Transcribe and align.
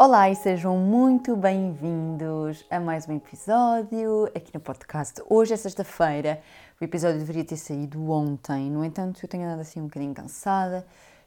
Olá 0.00 0.30
e 0.30 0.36
sejam 0.36 0.76
muito 0.78 1.34
bem-vindos 1.34 2.64
a 2.70 2.78
mais 2.78 3.08
um 3.08 3.16
episódio 3.16 4.26
aqui 4.26 4.54
no 4.54 4.60
podcast. 4.60 5.20
Hoje 5.28 5.54
é 5.54 5.56
sexta-feira, 5.56 6.40
o 6.80 6.84
episódio 6.84 7.18
deveria 7.18 7.44
ter 7.44 7.56
saído 7.56 8.08
ontem, 8.08 8.70
no 8.70 8.84
entanto, 8.84 9.18
eu 9.20 9.28
tenho 9.28 9.42
andado 9.42 9.58
assim 9.58 9.80
um 9.80 9.86
bocadinho 9.86 10.14
cansada 10.14 10.86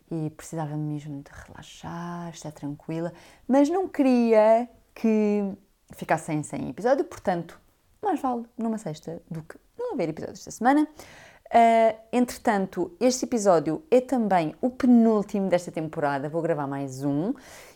e 0.10 0.29
precisava 0.29 0.78
mesmo 0.78 1.22
de 1.22 1.29
relaxar, 1.46 2.29
estar 2.29 2.54
tranquila, 2.54 3.12
mas 3.46 3.68
não 3.68 3.90
queria 3.90 4.70
que 4.96 5.51
ficassem 5.94 6.42
sem 6.42 6.69
episódio, 6.69 7.03
portanto, 7.03 7.60
mais 8.01 8.22
vale 8.22 8.46
numa 8.58 8.78
sexta 8.78 9.22
do 9.29 9.44
que 9.44 9.58
não 9.78 9.96
haver 9.96 10.08
episódios 10.08 10.40
esta 10.40 10.51
semana. 10.51 10.88
Uh, 11.54 11.99
entretanto, 12.13 12.96
este 12.97 13.26
episódio 13.26 13.83
é 13.92 14.00
também 14.00 14.56
o 14.62 14.70
penúltimo 14.70 15.50
desta 15.50 15.70
temporada. 15.70 16.30
Vou 16.30 16.41
gravar 16.41 16.66
mais 16.66 17.04
um 17.04 17.34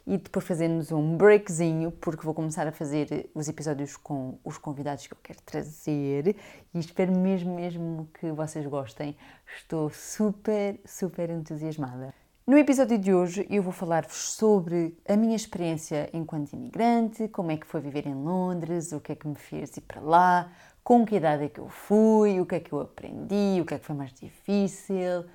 e 0.08 0.18
depois 0.18 0.46
fazermos 0.46 0.94
um 0.94 1.18
breakzinho, 1.18 1.92
porque 1.92 2.24
vou 2.24 2.34
começar 2.34 2.66
a 2.66 2.72
fazer 2.72 3.30
os 3.36 3.50
episódios 3.50 3.98
com 3.98 4.40
os 4.46 4.58
convidados 4.58 5.08
que 5.08 5.14
eu 5.14 5.18
quero 5.22 5.42
trazer 5.42 6.38
e 6.74 6.80
espero 6.80 7.12
mesmo, 7.12 7.54
mesmo 7.54 8.10
que 8.18 8.32
vocês 8.32 8.66
gostem. 8.66 9.18
Estou 9.58 9.90
super, 9.90 10.80
super 10.86 11.30
entusiasmada. 11.30 12.25
No 12.48 12.60
episódio 12.60 13.00
de 13.00 13.12
hoje 13.12 13.48
eu 13.50 13.64
vou 13.64 13.74
falar-vos 13.74 14.16
sobre 14.16 14.96
a 15.10 15.18
minha 15.18 15.36
experiência 15.36 16.12
enquanto 16.14 16.54
imigrante, 16.54 17.28
como 17.30 17.50
é 17.50 17.58
que 17.58 17.66
foi 17.66 17.82
viver 17.82 18.06
em 18.06 18.14
Londres, 18.14 18.92
o 18.92 19.00
que 19.00 19.14
é 19.14 19.16
que 19.16 19.28
me 19.28 19.34
fez 19.34 19.76
ir 19.78 19.82
para 19.82 20.00
lá, 20.00 20.52
com 20.84 21.04
que 21.04 21.16
idade 21.16 21.46
é 21.46 21.50
que 21.50 21.60
eu 21.60 21.68
fui, 21.68 22.40
o 22.40 22.46
que 22.46 22.54
é 22.54 22.60
que 22.60 22.72
eu 22.72 22.82
aprendi, 22.82 23.60
o 23.60 23.66
que 23.66 23.74
é 23.74 23.80
que 23.80 23.86
foi 23.86 23.96
mais 23.96 24.14
difícil, 24.14 25.26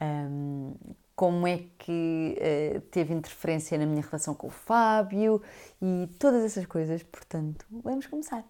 um, 0.00 0.74
como 1.14 1.46
é 1.46 1.66
que 1.78 2.38
uh, 2.38 2.80
teve 2.90 3.12
interferência 3.12 3.76
na 3.76 3.84
minha 3.84 4.00
relação 4.00 4.34
com 4.34 4.46
o 4.46 4.50
Fábio 4.50 5.42
e 5.82 6.08
todas 6.18 6.42
essas 6.44 6.64
coisas. 6.64 7.02
Portanto, 7.02 7.66
vamos 7.70 8.06
começar. 8.06 8.42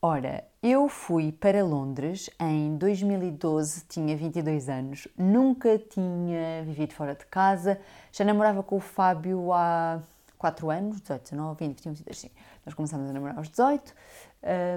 Ora, 0.00 0.44
eu 0.62 0.88
fui 0.88 1.32
para 1.32 1.64
Londres 1.64 2.30
em 2.38 2.76
2012, 2.76 3.84
tinha 3.88 4.16
22 4.16 4.68
anos, 4.68 5.08
nunca 5.18 5.76
tinha 5.76 6.62
vivido 6.64 6.92
fora 6.92 7.16
de 7.16 7.26
casa, 7.26 7.80
já 8.12 8.24
namorava 8.24 8.62
com 8.62 8.76
o 8.76 8.80
Fábio 8.80 9.52
há 9.52 10.00
4 10.38 10.70
anos, 10.70 11.00
18, 11.00 11.22
19, 11.22 11.58
20, 11.58 11.76
21, 11.78 11.92
22, 11.94 12.16
sim. 12.16 12.30
Nós 12.64 12.76
começámos 12.76 13.10
a 13.10 13.12
namorar 13.12 13.38
aos 13.38 13.48
18, 13.48 13.92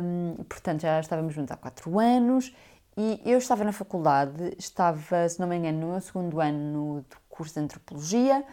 um, 0.04 0.44
portanto 0.46 0.82
já 0.82 1.00
estávamos 1.00 1.36
juntos 1.36 1.52
há 1.52 1.56
4 1.56 2.00
anos. 2.00 2.56
E 2.98 3.22
eu 3.24 3.38
estava 3.38 3.64
na 3.64 3.72
faculdade, 3.72 4.56
estava, 4.58 5.30
se 5.30 5.40
não 5.40 5.48
me 5.48 5.56
engano, 5.56 5.80
no 5.80 5.88
meu 5.92 6.02
segundo 6.02 6.42
ano 6.42 7.06
do 7.08 7.21
curso 7.42 7.56
de 7.56 7.60
Antropologia. 7.62 8.46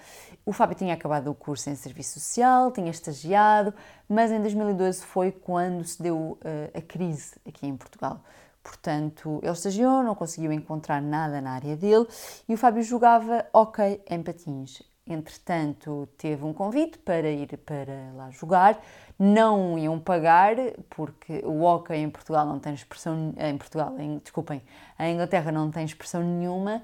O 0.46 0.52
Fábio 0.52 0.74
tinha 0.74 0.94
acabado 0.94 1.30
o 1.30 1.34
curso 1.34 1.68
em 1.68 1.74
Serviço 1.74 2.18
Social, 2.18 2.72
tinha 2.72 2.90
estagiado, 2.90 3.74
mas 4.08 4.32
em 4.32 4.40
2012 4.40 5.02
foi 5.02 5.30
quando 5.30 5.84
se 5.84 6.02
deu 6.02 6.16
uh, 6.16 6.38
a 6.72 6.80
crise 6.80 7.34
aqui 7.46 7.66
em 7.66 7.76
Portugal. 7.76 8.22
Portanto, 8.62 9.40
ele 9.42 9.52
estagiou, 9.52 10.02
não 10.02 10.14
conseguiu 10.14 10.50
encontrar 10.52 11.02
nada 11.02 11.38
na 11.42 11.50
área 11.52 11.76
dele 11.76 12.06
e 12.48 12.54
o 12.54 12.56
Fábio 12.56 12.82
jogava 12.82 13.44
ok 13.52 14.02
em 14.08 14.22
patins. 14.22 14.82
Entretanto, 15.06 16.08
teve 16.16 16.44
um 16.44 16.52
convite 16.54 16.98
para 16.98 17.30
ir 17.30 17.58
para 17.58 18.12
lá 18.14 18.30
jogar. 18.30 18.78
Não 19.18 19.78
iam 19.78 19.98
pagar, 19.98 20.54
porque 20.90 21.42
o 21.44 21.62
hockey 21.62 21.96
em 21.96 22.10
Portugal 22.10 22.46
não 22.46 22.58
tem 22.58 22.74
expressão. 22.74 23.34
Em 23.38 23.56
Portugal, 23.56 23.94
em, 23.98 24.18
desculpem, 24.18 24.62
em 24.98 25.14
Inglaterra 25.14 25.50
não 25.50 25.70
tem 25.70 25.84
expressão 25.84 26.22
nenhuma 26.22 26.82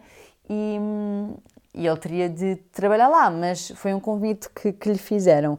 e, 0.48 0.78
e 1.74 1.86
ele 1.86 1.96
teria 1.98 2.28
de 2.28 2.56
trabalhar 2.72 3.08
lá, 3.08 3.30
mas 3.30 3.70
foi 3.76 3.92
um 3.92 4.00
convite 4.00 4.48
que, 4.50 4.72
que 4.72 4.88
lhe 4.90 4.98
fizeram. 4.98 5.58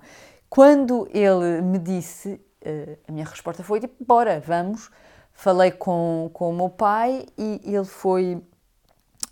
Quando 0.49 1.07
ele 1.11 1.61
me 1.61 1.77
disse, 1.77 2.39
eh, 2.61 2.97
a 3.07 3.11
minha 3.11 3.25
resposta 3.25 3.63
foi 3.63 3.79
tipo: 3.81 4.03
bora, 4.05 4.39
vamos. 4.39 4.89
Falei 5.33 5.71
com, 5.71 6.29
com 6.33 6.49
o 6.49 6.55
meu 6.55 6.69
pai 6.69 7.25
e 7.37 7.59
ele 7.65 7.83
foi 7.83 8.41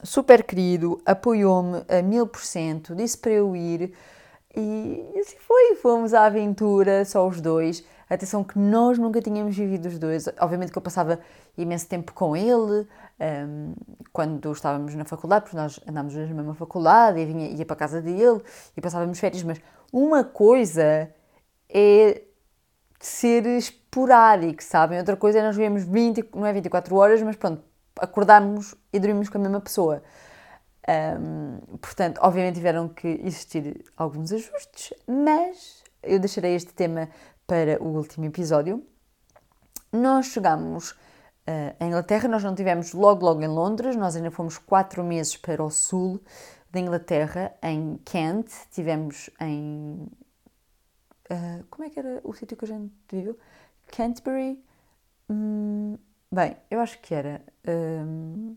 super 0.04 0.44
querido, 0.44 1.02
apoiou-me 1.06 1.86
a 1.88 2.02
mil 2.02 2.28
por 2.28 2.42
cento, 2.42 2.94
disse 2.94 3.18
para 3.18 3.32
eu 3.32 3.56
ir 3.56 3.94
e 4.56 5.02
assim 5.18 5.38
foi. 5.40 5.76
Fomos 5.76 6.14
à 6.14 6.26
aventura, 6.26 7.06
só 7.06 7.28
os 7.28 7.40
dois. 7.40 7.84
Atenção 8.10 8.44
que 8.44 8.60
nós 8.60 9.00
nunca 9.00 9.22
tínhamos 9.22 9.56
vivido 9.56 9.88
os 9.88 9.98
dois. 9.98 10.28
Obviamente 10.40 10.72
que 10.72 10.78
eu 10.78 10.82
passava 10.82 11.20
imenso 11.58 11.88
tempo 11.88 12.14
com 12.14 12.36
ele 12.36 12.88
um, 13.24 13.74
quando 14.12 14.52
estávamos 14.52 14.94
na 14.96 15.06
faculdade, 15.06 15.46
porque 15.46 15.58
nós 15.58 15.80
andámos 15.88 16.14
na 16.14 16.26
mesma 16.26 16.54
faculdade 16.54 17.20
e 17.20 17.26
vinha, 17.26 17.48
ia 17.50 17.66
para 17.66 17.74
a 17.74 17.78
casa 17.78 18.02
dele 18.02 18.42
e 18.76 18.82
passávamos 18.82 19.20
férias. 19.20 19.44
Mas 19.44 19.62
uma 19.92 20.24
coisa 20.24 21.10
é 21.70 22.22
ser 23.00 23.46
esporádico, 23.46 24.64
sabem? 24.64 25.00
Outra 25.00 25.16
coisa 25.16 25.40
é 25.40 25.44
nós 25.44 25.56
vivemos 25.56 25.84
20, 25.84 26.30
não 26.36 26.46
é 26.46 26.54
24 26.54 26.96
horas, 26.96 27.22
mas 27.22 27.36
pronto, 27.36 27.64
acordarmos 28.00 28.76
e 28.92 29.00
dormirmos 29.00 29.30
com 29.30 29.38
a 29.38 29.42
mesma 29.42 29.62
pessoa. 29.62 30.04
Um, 30.88 31.78
portanto, 31.78 32.20
obviamente 32.22 32.56
tiveram 32.56 32.90
que 32.90 33.08
existir 33.24 33.86
alguns 33.96 34.34
ajustes, 34.34 34.94
mas 35.08 35.82
eu 36.02 36.20
deixarei 36.20 36.56
este 36.56 36.74
tema 36.74 37.10
para 37.48 37.82
o 37.82 37.88
último 37.88 38.26
episódio. 38.26 38.86
Nós 39.92 40.28
chegámos 40.28 40.96
uh, 41.48 41.76
à 41.80 41.86
Inglaterra, 41.86 42.28
nós 42.28 42.44
não 42.44 42.56
tivemos 42.56 42.94
logo, 42.94 43.26
logo 43.26 43.42
em 43.42 43.48
Londres, 43.48 43.96
nós 43.96 44.16
ainda 44.16 44.32
fomos 44.32 44.58
quatro 44.58 45.04
meses 45.04 45.38
para 45.38 45.64
o 45.64 45.70
sul 45.70 46.22
da 46.72 46.80
Inglaterra, 46.80 47.54
em 47.62 48.00
Kent, 48.06 48.52
tivemos 48.72 49.30
em. 49.40 50.08
Uh, 51.30 51.64
como 51.70 51.86
é 51.86 51.90
que 51.90 52.00
era 52.00 52.22
o 52.24 52.34
sítio 52.34 52.58
que 52.58 52.66
a 52.66 52.68
gente 52.68 52.94
viveu? 53.10 53.38
Canterbury. 53.88 54.64
Hum, 55.30 55.98
Bem, 56.34 56.58
eu 56.72 56.80
acho 56.80 56.98
que 57.00 57.14
era 57.14 57.40
hum, 57.68 58.56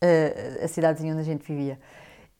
a, 0.00 0.64
a 0.64 0.68
cidadezinha 0.68 1.12
onde 1.12 1.20
a 1.20 1.24
gente 1.24 1.44
vivia. 1.46 1.78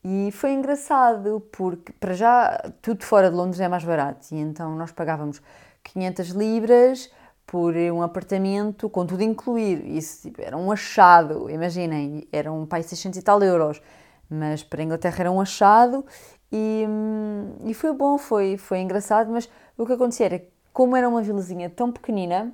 E 0.02 0.30
foi 0.32 0.52
engraçado 0.52 1.46
porque, 1.52 1.92
para 1.92 2.14
já, 2.14 2.56
tudo 2.80 3.04
fora 3.04 3.28
de 3.28 3.36
Londres 3.36 3.60
é 3.60 3.68
mais 3.68 3.84
barato. 3.84 4.26
E 4.32 4.38
então 4.38 4.74
nós 4.76 4.92
pagávamos 4.92 5.42
500 5.84 6.28
libras 6.30 7.10
por 7.48 7.74
um 7.74 8.02
apartamento 8.02 8.90
com 8.90 9.06
tudo 9.06 9.22
incluído. 9.22 9.86
Isso 9.86 10.20
tipo, 10.20 10.42
era 10.42 10.56
um 10.56 10.70
achado, 10.70 11.48
imaginem, 11.50 12.28
era 12.30 12.52
um 12.52 12.66
país 12.66 12.84
600 12.86 13.18
e 13.18 13.22
tal 13.22 13.42
euros. 13.42 13.80
Mas 14.28 14.62
para 14.62 14.82
a 14.82 14.84
Inglaterra 14.84 15.16
era 15.20 15.32
um 15.32 15.40
achado 15.40 16.04
e, 16.52 16.84
hum, 16.86 17.56
e 17.64 17.72
foi 17.72 17.94
bom, 17.94 18.18
foi, 18.18 18.58
foi 18.58 18.80
engraçado. 18.80 19.30
Mas 19.32 19.48
o 19.78 19.86
que 19.86 19.94
acontecia 19.94 20.26
era, 20.26 20.44
como 20.74 20.94
era 20.94 21.08
uma 21.08 21.22
vilazinha 21.22 21.70
tão 21.70 21.90
pequenina, 21.90 22.52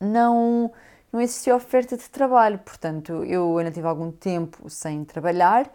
não, 0.00 0.70
não 1.12 1.20
existia 1.20 1.56
oferta 1.56 1.96
de 1.96 2.08
trabalho, 2.08 2.60
portanto, 2.60 3.24
eu 3.24 3.58
ainda 3.58 3.72
tive 3.72 3.88
algum 3.88 4.12
tempo 4.12 4.70
sem 4.70 5.04
trabalhar 5.04 5.68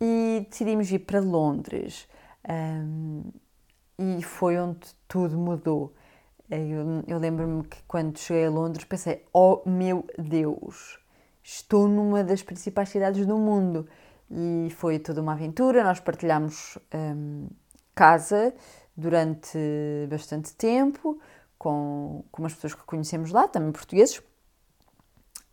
e 0.00 0.46
decidimos 0.48 0.90
ir 0.90 1.00
para 1.00 1.20
Londres. 1.20 2.08
Um, 2.48 3.22
e 3.98 4.22
foi 4.22 4.58
onde 4.58 4.80
tudo 5.06 5.36
mudou. 5.36 5.92
Eu, 6.56 7.02
eu 7.08 7.18
lembro-me 7.18 7.64
que 7.64 7.82
quando 7.88 8.16
cheguei 8.16 8.46
a 8.46 8.50
Londres 8.50 8.84
pensei: 8.84 9.24
oh 9.32 9.60
meu 9.66 10.06
Deus, 10.16 11.00
estou 11.42 11.88
numa 11.88 12.22
das 12.22 12.42
principais 12.42 12.90
cidades 12.90 13.26
do 13.26 13.36
mundo. 13.36 13.88
E 14.30 14.68
foi 14.76 14.98
toda 15.00 15.20
uma 15.20 15.32
aventura. 15.32 15.82
Nós 15.82 15.98
partilhámos 15.98 16.78
um, 16.94 17.48
casa 17.94 18.54
durante 18.96 19.58
bastante 20.08 20.54
tempo 20.54 21.18
com, 21.58 22.24
com 22.30 22.42
umas 22.42 22.54
pessoas 22.54 22.74
que 22.74 22.84
conhecemos 22.84 23.32
lá, 23.32 23.48
também 23.48 23.72
portugueses. 23.72 24.22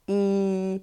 E, 0.07 0.81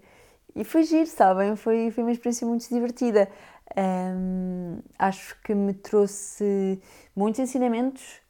e 0.55 0.65
foi 0.65 0.83
giro, 0.83 1.07
sabem? 1.07 1.55
Foi, 1.55 1.93
foi 1.93 2.03
uma 2.03 2.13
experiência 2.13 2.47
muito 2.47 2.69
divertida. 2.69 3.29
Um, 3.77 4.81
acho 4.99 5.41
que 5.43 5.55
me 5.55 5.75
trouxe 5.75 6.81
muitos 7.15 7.41
ensinamentos 7.41 8.21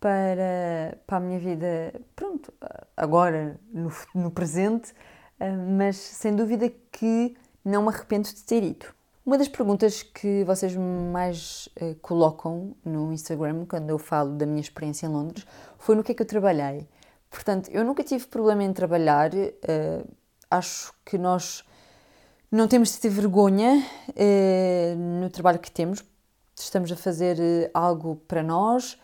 para, 0.00 0.98
para 1.06 1.18
a 1.18 1.20
minha 1.20 1.38
vida, 1.38 1.92
pronto, 2.16 2.52
agora, 2.96 3.60
no, 3.72 3.92
no 4.14 4.30
presente, 4.30 4.94
mas 5.76 5.96
sem 5.96 6.34
dúvida 6.34 6.72
que 6.90 7.36
não 7.64 7.82
me 7.82 7.88
arrependo 7.88 8.28
de 8.28 8.42
ter 8.42 8.62
ido. 8.62 8.86
Uma 9.24 9.36
das 9.36 9.48
perguntas 9.48 10.02
que 10.02 10.42
vocês 10.44 10.74
mais 10.74 11.68
uh, 11.80 11.94
colocam 12.00 12.74
no 12.84 13.12
Instagram 13.12 13.66
quando 13.66 13.90
eu 13.90 13.98
falo 13.98 14.30
da 14.30 14.46
minha 14.46 14.60
experiência 14.60 15.06
em 15.06 15.10
Londres 15.10 15.46
foi 15.78 15.94
no 15.94 16.02
que 16.02 16.12
é 16.12 16.14
que 16.14 16.22
eu 16.22 16.26
trabalhei. 16.26 16.88
Portanto, 17.30 17.70
eu 17.70 17.84
nunca 17.84 18.02
tive 18.02 18.26
problema 18.26 18.64
em 18.64 18.72
trabalhar, 18.72 19.30
uh, 19.32 20.10
acho 20.50 20.92
que 21.04 21.18
nós 21.18 21.62
não 22.50 22.66
temos 22.66 22.92
de 22.92 22.98
ter 22.98 23.10
vergonha 23.10 23.86
no 25.20 25.30
trabalho 25.30 25.60
que 25.60 25.70
temos, 25.70 26.02
estamos 26.58 26.90
a 26.90 26.96
fazer 26.96 27.70
algo 27.72 28.16
para 28.26 28.42
nós, 28.42 28.98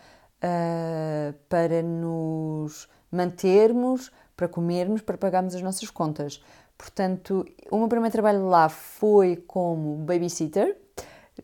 para 1.48 1.82
nos 1.82 2.88
mantermos, 3.10 4.12
para 4.36 4.48
comermos, 4.48 5.00
para 5.00 5.16
pagarmos 5.16 5.54
as 5.54 5.62
nossas 5.62 5.90
contas. 5.90 6.42
Portanto, 6.76 7.44
o 7.70 7.78
meu 7.78 7.88
primeiro 7.88 8.12
trabalho 8.12 8.46
lá 8.46 8.68
foi 8.68 9.36
como 9.36 9.96
babysitter. 9.96 10.76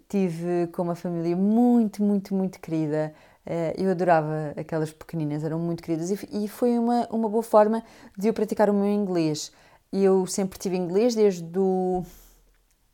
tive 0.09 0.69
com 0.69 0.83
uma 0.83 0.95
família 0.95 1.37
muito, 1.37 2.03
muito, 2.03 2.35
muito 2.35 2.61
querida. 2.61 3.15
Uh, 3.45 3.75
eu 3.77 3.91
adorava 3.91 4.55
aquelas 4.57 4.93
pequeninas, 4.93 5.43
eram 5.43 5.59
muito 5.59 5.83
queridas 5.83 6.11
e, 6.11 6.47
foi 6.47 6.79
uma, 6.79 7.09
uma 7.11 7.29
boa 7.29 7.43
forma 7.43 7.83
de 8.17 8.29
eu 8.29 8.35
praticar 8.35 8.71
o 8.71 8.75
meu 8.75 8.87
inglês. 8.87 9.51
Eu 9.93 10.27
sempre 10.27 10.59
tive 10.59 10.77
inglês 10.77 11.15
desde 11.15 11.59
o 11.59 12.05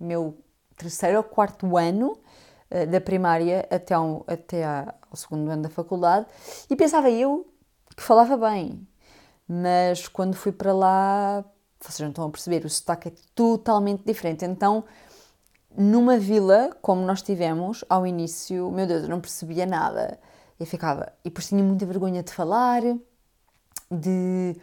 meu 0.01 0.39
terceiro 0.77 1.19
ou 1.19 1.25
quarto 1.25 1.77
ano 1.77 2.13
uh, 2.13 2.19
da 2.71 3.01
primária 3.01 3.67
até, 3.71 3.95
ao, 3.95 4.25
até 4.27 4.65
ao 4.65 5.17
segundo 5.17 5.51
ano 5.51 5.63
da 5.63 5.71
faculdade 5.71 6.27
e 6.69 6.77
pensava 6.77 7.11
eu 7.11 7.47
que 7.97 8.03
falava 8.03 8.37
bem, 8.37 8.87
mas 9.49 10.07
quando 10.07 10.37
fui 10.37 10.53
para 10.53 10.73
lá, 10.73 11.45
vocês 11.81 11.99
não 12.01 12.11
estão 12.11 12.25
a 12.25 12.31
perceber, 12.31 12.65
o 12.65 12.71
sotaque 12.71 13.09
é 13.09 13.13
totalmente 13.35 14.05
diferente. 14.05 14.45
Então, 14.45 14.85
numa 15.77 16.17
vila 16.19 16.77
como 16.81 17.03
nós 17.03 17.23
tivemos 17.23 17.85
ao 17.89 18.07
início, 18.07 18.71
meu 18.71 18.87
Deus, 18.87 19.03
eu 19.03 19.09
não 19.09 19.21
percebia 19.21 19.67
nada. 19.67 20.19
Eu 20.61 20.67
ficava, 20.67 21.13
e 21.25 21.29
depois 21.29 21.49
tinha 21.49 21.63
muita 21.63 21.87
vergonha 21.87 22.23
de 22.23 22.33
falar, 22.33 22.83
de 23.91 24.57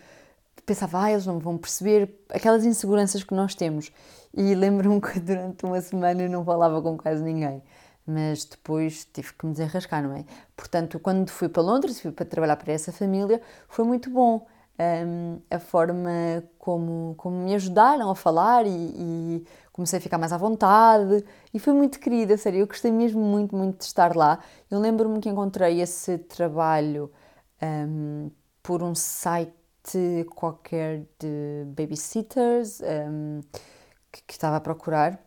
pensava, 0.66 1.04
ah, 1.04 1.12
eles 1.12 1.25
não 1.25 1.40
vão 1.40 1.57
perceber 1.57 2.25
aquelas 2.30 2.66
inseguranças 2.66 3.24
que 3.24 3.34
nós 3.34 3.54
temos. 3.54 3.92
E 4.34 4.56
lembro-me 4.56 5.00
que 5.02 5.19
durante 5.19 5.66
uma 5.66 5.81
semana 5.81 6.24
eu 6.24 6.30
não 6.30 6.44
falava 6.46 6.81
com 6.81 6.98
quase 6.98 7.24
ninguém 7.24 7.62
mas 8.06 8.46
depois 8.46 9.06
tive 9.12 9.34
que 9.34 9.46
me 9.46 9.52
desenrascar, 9.54 10.04
não 10.04 10.16
é? 10.16 10.25
Portanto, 10.56 11.00
quando 11.00 11.30
fui 11.30 11.50
para 11.50 11.63
Londres, 11.63 12.00
fui 12.00 12.12
para 12.12 12.25
trabalhar 12.25 12.56
para 12.57 12.72
essa 12.74 12.92
família, 12.92 13.42
foi 13.68 13.86
muito 13.86 14.10
bom 14.10 14.46
um, 14.80 15.40
a 15.50 15.60
forma 15.60 16.44
como, 16.57 17.16
como 17.18 17.38
me 17.38 17.56
ajudaram 17.56 18.10
a 18.10 18.16
falar 18.16 18.66
e, 18.66 18.69
e, 18.69 19.46
comecei 19.72 20.00
a 20.00 20.02
ficar 20.02 20.18
mais 20.18 20.31
à 20.31 20.38
vontade 20.38 21.24
e 21.54 21.60
foi 21.60 21.74
muito 21.74 22.00
querida, 22.00 22.38
sério, 22.38 22.60
eu 22.60 22.68
gostei 22.68 22.92
mesmo 22.92 23.22
muito, 23.22 23.56
muito 23.56 23.80
de 23.80 23.86
estar 23.86 24.16
lá. 24.16 24.40
Eu 24.69 24.80
lembro-me 24.80 25.19
que 25.19 25.30
encontrei 25.30 25.81
esse 25.81 26.18
trabalho 26.18 27.12
um, 27.62 28.31
por 28.63 28.84
um 28.84 28.96
site 28.96 29.52
qualquer 30.36 31.06
de 31.19 31.66
babysitters 31.68 32.81
um, 32.81 33.42
que, 34.12 34.24
que 34.24 34.34
estava 34.34 34.57
a 34.57 34.62
procurar 34.62 35.25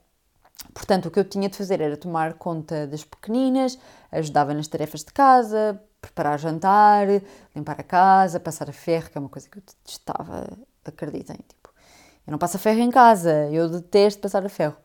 Portanto, 0.75 1.07
o 1.07 1.11
que 1.11 1.19
eu 1.19 1.25
tinha 1.25 1.49
de 1.49 1.57
fazer 1.57 1.81
era 1.81 1.97
tomar 1.97 2.35
conta 2.35 2.87
das 2.87 3.05
pequeninas, 3.05 3.79
ajudava 4.11 4.55
nas 4.55 4.69
tarefas 4.69 5.05
de 5.05 5.13
casa, 5.13 5.81
preparar 6.01 6.39
jantar, 6.39 7.07
limpar 7.55 7.81
a 7.81 7.83
casa, 7.83 8.39
passar 8.39 8.69
a 8.69 8.73
ferro, 8.73 9.11
que 9.11 9.19
é 9.19 9.21
uma 9.21 9.29
coisa 9.29 9.49
que 9.49 9.59
eu 9.59 9.63
detestava, 9.63 10.47
acreditem. 10.85 11.37
Tipo, 11.37 11.71
eu 12.27 12.31
não 12.31 12.39
passo 12.39 12.57
a 12.57 12.61
ferro 12.61 12.81
em 12.81 12.91
casa, 12.91 13.49
eu 13.51 13.69
detesto 13.69 14.21
passar 14.21 14.45
a 14.45 14.49
ferro. 14.49 14.77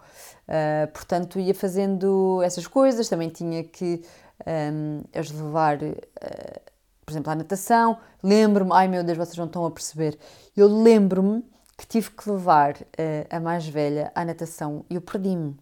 Uh, 0.47 0.91
portanto, 0.91 1.39
ia 1.39 1.53
fazendo 1.53 2.41
essas 2.43 2.67
coisas, 2.67 3.07
também 3.07 3.29
tinha 3.29 3.63
que 3.63 4.03
um, 4.45 5.03
as 5.13 5.31
levar, 5.31 5.77
uh, 5.81 6.71
por 7.05 7.11
exemplo, 7.11 7.31
à 7.31 7.35
natação. 7.35 7.97
Lembro-me, 8.21 8.71
ai 8.73 8.87
meu 8.87 9.03
Deus, 9.03 9.17
vocês 9.17 9.37
não 9.37 9.45
estão 9.45 9.65
a 9.65 9.71
perceber. 9.71 10.17
Eu 10.55 10.67
lembro-me 10.67 11.43
que 11.77 11.87
tive 11.87 12.11
que 12.11 12.29
levar 12.29 12.73
uh, 12.75 13.27
a 13.29 13.39
mais 13.39 13.67
velha 13.67 14.11
à 14.15 14.23
natação 14.25 14.85
e 14.89 14.95
eu 14.95 15.01
perdi-me 15.01 15.57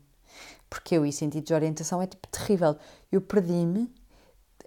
porque 0.71 0.95
eu 0.95 1.06
e 1.06 1.12
sentido 1.12 1.44
de 1.44 1.53
orientação 1.53 2.01
é 2.01 2.07
tipo 2.07 2.25
terrível. 2.29 2.77
Eu 3.12 3.19
perdi-me, 3.19 3.94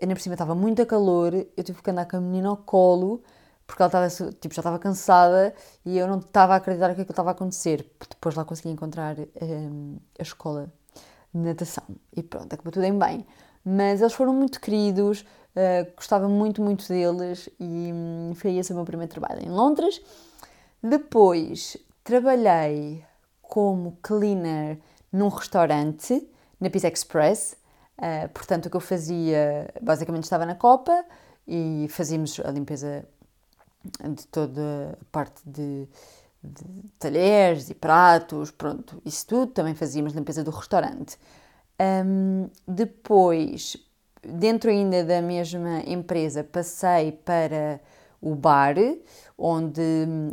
ainda 0.00 0.14
por 0.14 0.20
cima 0.20 0.34
estava 0.34 0.54
muito 0.54 0.82
a 0.82 0.86
calor, 0.86 1.32
eu 1.34 1.64
tive 1.64 1.82
que 1.82 1.90
andar 1.90 2.04
com 2.04 2.18
a 2.18 2.20
menina 2.20 2.50
ao 2.50 2.58
colo, 2.58 3.22
porque 3.66 3.82
ela 3.82 4.06
estava, 4.06 4.32
tipo, 4.32 4.54
já 4.54 4.60
estava 4.60 4.78
cansada 4.78 5.54
e 5.82 5.96
eu 5.96 6.06
não 6.06 6.18
estava 6.18 6.52
a 6.52 6.56
acreditar 6.56 6.90
o 6.90 6.94
que, 6.94 7.00
é 7.00 7.04
que 7.06 7.10
estava 7.10 7.30
a 7.30 7.32
acontecer. 7.32 7.90
Depois 8.10 8.34
lá 8.34 8.44
consegui 8.44 8.68
encontrar 8.68 9.16
um, 9.40 9.96
a 10.18 10.22
escola 10.22 10.70
de 11.32 11.40
natação 11.40 11.84
e 12.14 12.22
pronto, 12.22 12.52
acabou 12.52 12.70
tudo 12.70 12.84
em 12.84 12.98
bem. 12.98 13.26
Mas 13.64 14.02
eles 14.02 14.12
foram 14.12 14.34
muito 14.34 14.60
queridos, 14.60 15.22
uh, 15.22 15.90
gostava 15.96 16.28
muito, 16.28 16.60
muito 16.60 16.86
deles 16.86 17.48
e 17.58 17.90
um, 17.94 18.34
foi 18.34 18.56
esse 18.56 18.72
o 18.72 18.76
meu 18.76 18.84
primeiro 18.84 19.10
trabalho 19.10 19.42
em 19.42 19.48
Londres. 19.48 20.02
Depois 20.82 21.78
trabalhei 22.04 23.02
como 23.40 23.96
cleaner 24.02 24.78
num 25.14 25.28
restaurante, 25.28 26.28
na 26.60 26.68
Pizza 26.68 26.88
Express. 26.88 27.56
Uh, 27.96 28.28
portanto, 28.30 28.66
o 28.66 28.70
que 28.70 28.76
eu 28.76 28.80
fazia, 28.80 29.72
basicamente 29.80 30.24
estava 30.24 30.44
na 30.44 30.56
copa 30.56 31.04
e 31.46 31.86
fazíamos 31.88 32.40
a 32.40 32.50
limpeza 32.50 33.06
de 34.02 34.26
toda 34.26 34.98
a 35.00 35.04
parte 35.12 35.40
de, 35.46 35.86
de 36.42 36.64
talheres 36.98 37.70
e 37.70 37.74
pratos, 37.74 38.50
pronto, 38.50 39.00
isso 39.04 39.24
tudo. 39.28 39.52
Também 39.52 39.74
fazíamos 39.74 40.14
limpeza 40.14 40.42
do 40.42 40.50
restaurante. 40.50 41.16
Um, 41.80 42.48
depois, 42.66 43.76
dentro 44.20 44.68
ainda 44.68 45.04
da 45.04 45.22
mesma 45.22 45.80
empresa, 45.86 46.42
passei 46.42 47.12
para 47.12 47.80
o 48.20 48.34
bar, 48.34 48.74
onde 49.38 49.82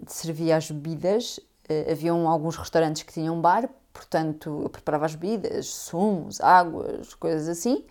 servia 0.07 0.57
as 0.57 0.72
bebidas. 0.72 1.38
Uh, 1.69 1.92
haviam 1.92 2.28
alguns 2.28 2.56
restaurantes 2.56 3.04
que 3.04 3.13
tinham 3.13 3.39
bar, 3.39 3.69
portanto, 3.93 4.61
eu 4.63 4.69
preparava 4.69 5.05
as 5.05 5.15
bebidas, 5.15 5.67
sumos, 5.67 6.39
águas, 6.41 7.13
coisas 7.13 7.47
assim. 7.47 7.83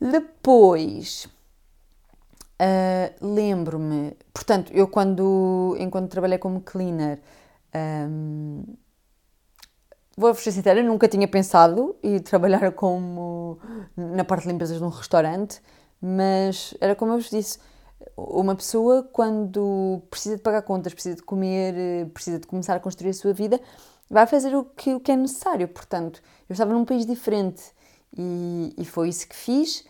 Depois, 0.00 1.28
uh, 2.60 3.14
lembro-me, 3.24 4.16
portanto, 4.32 4.72
eu 4.72 4.88
quando, 4.88 5.76
enquanto 5.78 6.10
trabalhei 6.10 6.38
como 6.38 6.60
cleaner, 6.60 7.20
um, 7.74 8.64
vou 10.16 10.34
ser 10.34 10.52
sincera, 10.52 10.82
nunca 10.82 11.08
tinha 11.08 11.26
pensado 11.28 11.96
em 12.02 12.18
trabalhar 12.18 12.72
como 12.72 13.58
na 13.96 14.24
parte 14.24 14.42
de 14.44 14.52
limpezas 14.52 14.80
num 14.80 14.88
restaurante, 14.88 15.60
mas 16.00 16.74
era 16.80 16.94
como 16.94 17.12
eu 17.12 17.18
vos 17.18 17.30
disse, 17.30 17.58
uma 18.16 18.54
pessoa 18.54 19.02
quando 19.04 20.02
precisa 20.10 20.36
de 20.36 20.42
pagar 20.42 20.62
contas, 20.62 20.92
precisa 20.92 21.16
de 21.16 21.22
comer, 21.22 22.08
precisa 22.12 22.38
de 22.38 22.46
começar 22.46 22.74
a 22.74 22.80
construir 22.80 23.10
a 23.10 23.14
sua 23.14 23.32
vida, 23.32 23.60
vai 24.10 24.26
fazer 24.26 24.54
o 24.54 24.64
que, 24.64 24.94
o 24.94 25.00
que 25.00 25.12
é 25.12 25.16
necessário. 25.16 25.66
Portanto, 25.68 26.22
eu 26.48 26.52
estava 26.52 26.72
num 26.72 26.84
país 26.84 27.06
diferente 27.06 27.62
e, 28.16 28.74
e 28.76 28.84
foi 28.84 29.08
isso 29.08 29.26
que 29.26 29.34
fiz, 29.34 29.80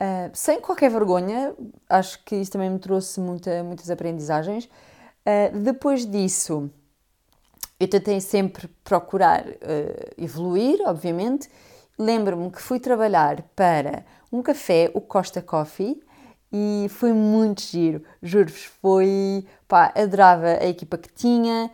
uh, 0.00 0.30
sem 0.32 0.60
qualquer 0.60 0.90
vergonha. 0.90 1.54
Acho 1.88 2.22
que 2.24 2.36
isso 2.36 2.52
também 2.52 2.70
me 2.70 2.78
trouxe 2.78 3.20
muita, 3.20 3.62
muitas 3.62 3.90
aprendizagens. 3.90 4.66
Uh, 4.66 5.58
depois 5.58 6.06
disso, 6.06 6.70
eu 7.78 7.88
tentei 7.88 8.20
sempre 8.20 8.68
procurar 8.84 9.46
uh, 9.46 9.54
evoluir, 10.16 10.80
obviamente. 10.86 11.50
Lembro-me 11.98 12.50
que 12.50 12.60
fui 12.60 12.80
trabalhar 12.80 13.42
para 13.54 14.04
um 14.30 14.42
café, 14.42 14.90
o 14.94 15.00
Costa 15.00 15.42
Coffee, 15.42 16.02
e 16.50 16.86
foi 16.88 17.12
muito 17.12 17.62
giro, 17.62 18.02
juro-vos, 18.22 18.64
foi, 18.80 19.46
pá, 19.68 19.92
adorava 19.94 20.58
a 20.60 20.66
equipa 20.66 20.98
que 20.98 21.10
tinha, 21.12 21.70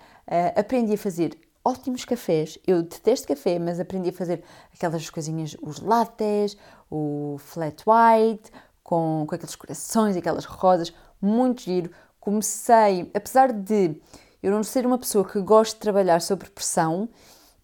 aprendi 0.57 0.95
a 0.95 0.99
fazer 0.99 1.37
ótimos 1.65 2.05
cafés. 2.05 2.59
Eu 2.67 2.83
detesto 2.83 3.29
café, 3.29 3.59
mas 3.59 3.79
aprendi 3.81 4.11
a 4.11 4.13
fazer 4.13 4.43
aquelas 4.73 5.09
coisinhas, 5.11 5.57
os 5.61 5.81
lattes, 5.81 6.57
o 6.91 7.37
flat 7.39 7.83
white, 7.87 8.51
com, 8.83 9.25
com 9.29 9.35
aqueles 9.35 9.55
corações, 9.55 10.17
aquelas 10.17 10.45
rosas, 10.45 10.93
muito 11.21 11.63
giro. 11.63 11.91
Comecei, 12.21 13.11
apesar 13.15 13.53
de 13.53 14.01
eu 14.43 14.53
não 14.53 14.63
ser 14.63 14.87
uma 14.87 14.99
pessoa 14.99 15.25
que 15.25 15.41
gosta 15.41 15.75
de 15.75 15.81
trabalhar 15.81 16.21
sob 16.21 16.49
pressão 16.51 17.09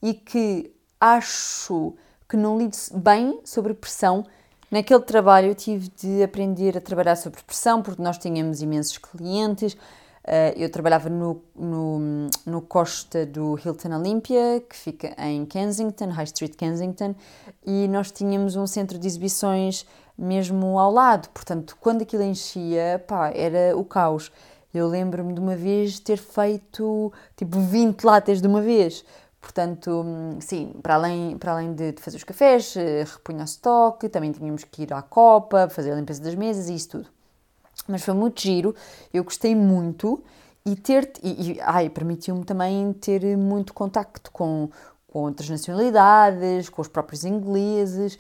e 0.03 0.13
que 0.13 0.75
acho 1.01 1.95
que 2.29 2.37
não 2.37 2.59
lido 2.59 2.77
bem 2.95 3.41
sobre 3.45 3.75
pressão, 3.75 4.25
naquele 4.71 5.01
trabalho 5.01 5.49
eu 5.49 5.55
tive 5.55 5.89
de 5.89 6.23
aprender 6.23 6.77
a 6.77 6.81
trabalhar 6.81 7.17
sob 7.17 7.37
pressão 7.43 7.83
porque 7.83 8.03
nós 8.03 8.19
tínhamos 8.19 8.61
imensos 8.61 8.99
clientes, 8.99 9.77
eu 10.57 10.71
trabalhava 10.71 11.11
no, 11.11 11.43
no, 11.55 12.29
no, 12.47 12.63
Costa 12.63 13.27
do 13.27 13.59
Hilton 13.59 13.95
Olympia, 13.95 14.65
que 14.69 14.75
fica 14.75 15.15
em 15.19 15.45
Kensington, 15.45 16.09
High 16.09 16.25
Street 16.25 16.55
Kensington, 16.57 17.15
e 17.65 17.87
nós 17.89 18.11
tínhamos 18.11 18.57
um 18.57 18.67
centro 18.67 18.99
de 18.99 19.07
exibições 19.07 19.87
mesmo 20.17 20.79
ao 20.79 20.91
lado, 20.93 21.29
portanto, 21.31 21.77
quando 21.81 22.03
aquilo 22.03 22.23
enchia, 22.23 23.05
pá, 23.07 23.31
era 23.35 23.77
o 23.77 23.85
caos. 23.85 24.31
Eu 24.73 24.89
lembro-me 24.89 25.33
de 25.33 25.41
uma 25.41 25.55
vez 25.55 26.01
ter 26.01 26.17
feito 26.17 27.13
tipo 27.37 27.61
20 27.61 28.03
latas 28.03 28.41
de 28.41 28.47
uma 28.49 28.61
vez. 28.61 29.05
Portanto, 29.41 30.05
sim, 30.41 30.73
para 30.83 30.95
além, 30.95 31.37
para 31.37 31.53
além 31.53 31.75
de, 31.75 31.95
fazer 32.01 32.17
os 32.17 32.25
cafés, 32.25 32.75
eh, 32.77 33.05
repunha 33.05 33.43
o 33.43 33.45
estoque, 33.45 34.09
também 34.09 34.33
tínhamos 34.33 34.65
que 34.65 34.83
ir 34.83 34.93
à 34.93 35.03
copa, 35.03 35.69
fazer 35.69 35.93
a 35.93 35.97
limpeza 35.97 36.23
das 36.23 36.35
mesas 36.35 36.69
e 36.69 36.75
isso 36.75 36.89
tudo. 36.89 37.14
Mas 37.87 38.03
foi 38.03 38.15
muito 38.15 38.41
giro, 38.41 38.75
eu 39.13 39.25
gostei 39.25 39.55
muito 39.55 40.23
e 40.67 40.75
ter 40.77 41.13
e, 41.23 41.53
e 41.53 41.61
ai, 41.61 41.91
permitiu-me 41.91 42.45
também 42.45 42.93
ter 42.95 43.37
muito 43.37 43.75
contacto 43.75 44.31
com, 44.31 44.71
com 45.07 45.21
outras 45.21 45.49
nacionalidades, 45.49 46.69
com 46.69 46.81
os 46.81 46.89
próprios 46.89 47.25
ingleses. 47.25 48.19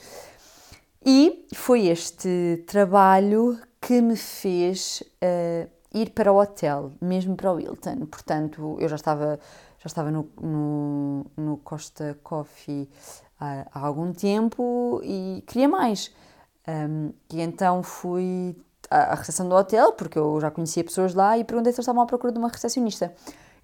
E 1.05 1.47
foi 1.55 1.87
este 1.87 2.65
trabalho 2.67 3.59
que 3.81 4.01
me 4.01 4.17
fez 4.17 5.03
uh, 5.23 5.69
ir 5.93 6.11
para 6.11 6.33
o 6.33 6.41
hotel, 6.41 6.93
mesmo 7.01 7.37
para 7.37 7.53
o 7.53 7.61
Hilton. 7.61 8.07
Portanto, 8.07 8.77
eu 8.81 8.89
já 8.89 8.97
estava, 8.97 9.39
já 9.79 9.87
estava 9.87 10.11
no, 10.11 10.29
no, 10.41 11.27
no 11.37 11.57
Costa 11.59 12.19
Coffee 12.23 12.89
há, 13.39 13.67
há 13.73 13.87
algum 13.87 14.13
tempo 14.13 15.01
e 15.05 15.45
queria 15.47 15.69
mais. 15.69 16.11
Um, 16.67 17.13
e 17.31 17.43
então 17.43 17.83
fui 17.83 18.57
à, 18.91 19.15
recepção 19.15 19.49
do 19.49 19.55
hotel, 19.55 19.93
porque 19.93 20.19
eu 20.19 20.41
já 20.41 20.51
conhecia 20.51 20.85
pessoas 20.85 21.15
lá, 21.15 21.37
e 21.39 21.45
perguntei 21.45 21.73
se 21.73 21.77
eles 21.77 21.85
estavam 21.85 22.03
à 22.03 22.07
procura 22.07 22.33
de 22.33 22.39
uma 22.39 22.49
recepcionista. 22.49 23.15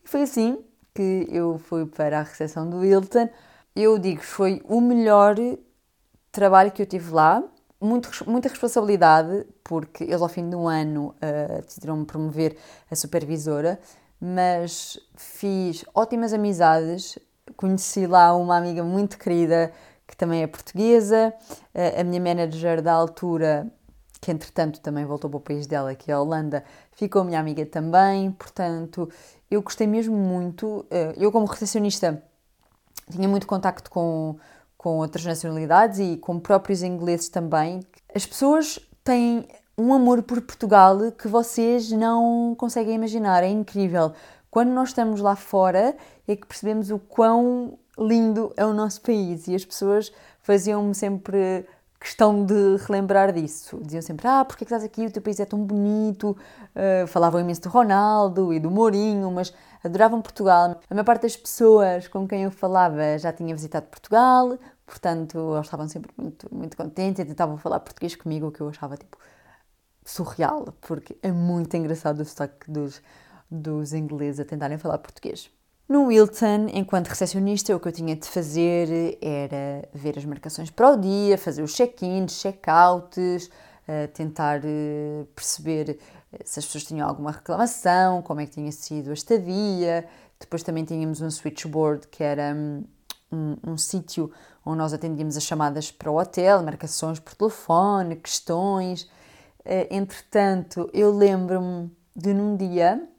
E 0.04 0.08
foi 0.08 0.22
assim 0.22 0.58
que 0.94 1.26
eu 1.30 1.58
fui 1.58 1.86
para 1.86 2.20
a 2.20 2.22
recepção 2.22 2.68
do 2.68 2.84
Hilton. 2.84 3.28
Eu 3.74 3.98
digo, 3.98 4.22
foi 4.22 4.60
o 4.64 4.80
melhor 4.80 5.36
trabalho 6.32 6.70
que 6.70 6.82
eu 6.82 6.86
tive 6.86 7.12
lá, 7.12 7.42
muito, 7.80 8.10
muita 8.28 8.48
responsabilidade, 8.48 9.46
porque 9.64 10.04
eles 10.04 10.20
ao 10.20 10.28
fim 10.28 10.48
do 10.48 10.66
ano 10.66 11.14
uh, 11.16 11.62
decidiram-me 11.62 12.04
promover 12.04 12.56
a 12.90 12.94
supervisora, 12.94 13.80
mas 14.20 14.98
fiz 15.16 15.84
ótimas 15.94 16.32
amizades, 16.32 17.18
conheci 17.56 18.06
lá 18.06 18.34
uma 18.36 18.56
amiga 18.56 18.84
muito 18.84 19.18
querida 19.18 19.72
que 20.06 20.16
também 20.16 20.42
é 20.42 20.46
portuguesa, 20.46 21.32
uh, 21.74 22.00
a 22.00 22.04
minha 22.04 22.20
manager 22.20 22.82
da 22.82 22.92
altura, 22.92 23.72
que 24.20 24.30
entretanto 24.30 24.80
também 24.80 25.04
voltou 25.04 25.30
para 25.30 25.38
o 25.38 25.40
país 25.40 25.66
dela, 25.66 25.94
que 25.94 26.10
é 26.10 26.14
a 26.14 26.20
Holanda, 26.20 26.64
ficou 26.92 27.24
minha 27.24 27.40
amiga 27.40 27.64
também, 27.64 28.30
portanto 28.32 29.08
eu 29.50 29.62
gostei 29.62 29.86
mesmo 29.86 30.16
muito, 30.16 30.66
uh, 30.66 31.14
eu 31.16 31.32
como 31.32 31.46
recepcionista 31.46 32.22
tinha 33.10 33.28
muito 33.28 33.46
contacto 33.46 33.90
com 33.90 34.38
com 34.80 34.96
outras 34.96 35.26
nacionalidades 35.26 35.98
e 35.98 36.16
com 36.16 36.40
próprios 36.40 36.82
ingleses 36.82 37.28
também. 37.28 37.80
As 38.14 38.24
pessoas 38.24 38.78
têm 39.04 39.46
um 39.76 39.92
amor 39.92 40.22
por 40.22 40.40
Portugal 40.40 41.12
que 41.12 41.28
vocês 41.28 41.92
não 41.92 42.54
conseguem 42.56 42.94
imaginar, 42.94 43.44
é 43.44 43.48
incrível. 43.48 44.14
Quando 44.50 44.70
nós 44.70 44.88
estamos 44.88 45.20
lá 45.20 45.36
fora 45.36 45.94
é 46.26 46.34
que 46.34 46.46
percebemos 46.46 46.90
o 46.90 46.98
quão 46.98 47.78
lindo 47.98 48.54
é 48.56 48.64
o 48.64 48.72
nosso 48.72 49.02
país 49.02 49.48
e 49.48 49.54
as 49.54 49.66
pessoas 49.66 50.10
faziam-me 50.40 50.94
sempre 50.94 51.66
questão 52.00 52.44
de 52.44 52.76
relembrar 52.86 53.32
disso. 53.32 53.78
Diziam 53.82 54.02
sempre: 54.02 54.26
Ah, 54.26 54.44
porque 54.44 54.64
é 54.64 54.66
que 54.66 54.72
estás 54.72 54.82
aqui? 54.82 55.06
O 55.06 55.10
teu 55.12 55.22
país 55.22 55.38
é 55.38 55.44
tão 55.44 55.62
bonito. 55.62 56.36
Uh, 56.74 57.06
falavam 57.06 57.40
imenso 57.40 57.60
do 57.62 57.68
Ronaldo 57.68 58.52
e 58.52 58.58
do 58.58 58.70
Mourinho, 58.70 59.30
mas 59.30 59.52
adoravam 59.84 60.22
Portugal. 60.22 60.80
A 60.88 60.94
maior 60.94 61.04
parte 61.04 61.22
das 61.22 61.36
pessoas 61.36 62.08
com 62.08 62.26
quem 62.26 62.44
eu 62.44 62.50
falava 62.50 63.18
já 63.18 63.32
tinha 63.32 63.54
visitado 63.54 63.86
Portugal, 63.86 64.58
portanto, 64.86 65.54
eles 65.54 65.66
estavam 65.66 65.86
sempre 65.88 66.10
muito, 66.16 66.52
muito 66.54 66.76
contentes 66.76 67.20
e 67.20 67.24
tentavam 67.26 67.58
falar 67.58 67.80
português 67.80 68.16
comigo, 68.16 68.48
o 68.48 68.52
que 68.52 68.60
eu 68.60 68.68
achava 68.68 68.96
tipo 68.96 69.18
surreal, 70.04 70.74
porque 70.80 71.16
é 71.22 71.30
muito 71.30 71.76
engraçado 71.76 72.20
o 72.20 72.24
sotaque 72.24 72.70
dos, 72.70 73.02
dos 73.50 73.92
ingleses 73.92 74.40
a 74.40 74.44
tentarem 74.44 74.78
falar 74.78 74.98
português. 74.98 75.50
No 75.90 76.04
Wilton, 76.04 76.68
enquanto 76.72 77.08
recepcionista, 77.08 77.74
o 77.74 77.80
que 77.80 77.88
eu 77.88 77.90
tinha 77.90 78.14
de 78.14 78.24
fazer 78.28 79.18
era 79.20 79.88
ver 79.92 80.16
as 80.16 80.24
marcações 80.24 80.70
para 80.70 80.92
o 80.92 80.96
dia, 80.96 81.36
fazer 81.36 81.64
os 81.64 81.74
check-ins, 81.74 82.40
check-outs, 82.40 83.46
uh, 83.88 84.06
tentar 84.14 84.60
uh, 84.60 85.26
perceber 85.34 85.98
se 86.44 86.60
as 86.60 86.64
pessoas 86.64 86.84
tinham 86.84 87.08
alguma 87.08 87.32
reclamação, 87.32 88.22
como 88.22 88.40
é 88.40 88.46
que 88.46 88.52
tinha 88.52 88.70
sido 88.70 89.10
a 89.10 89.14
estadia. 89.14 90.06
Depois 90.38 90.62
também 90.62 90.84
tínhamos 90.84 91.20
um 91.22 91.28
switchboard, 91.28 92.06
que 92.06 92.22
era 92.22 92.54
um, 92.54 92.84
um, 93.32 93.56
um 93.72 93.76
sítio 93.76 94.30
onde 94.64 94.78
nós 94.78 94.92
atendíamos 94.92 95.36
as 95.36 95.42
chamadas 95.42 95.90
para 95.90 96.08
o 96.08 96.20
hotel, 96.20 96.62
marcações 96.62 97.18
por 97.18 97.34
telefone, 97.34 98.14
questões. 98.14 99.10
Entretanto, 99.90 100.88
eu 100.94 101.10
lembro-me 101.10 101.90
de 102.14 102.32
num 102.32 102.56
dia, 102.56 103.09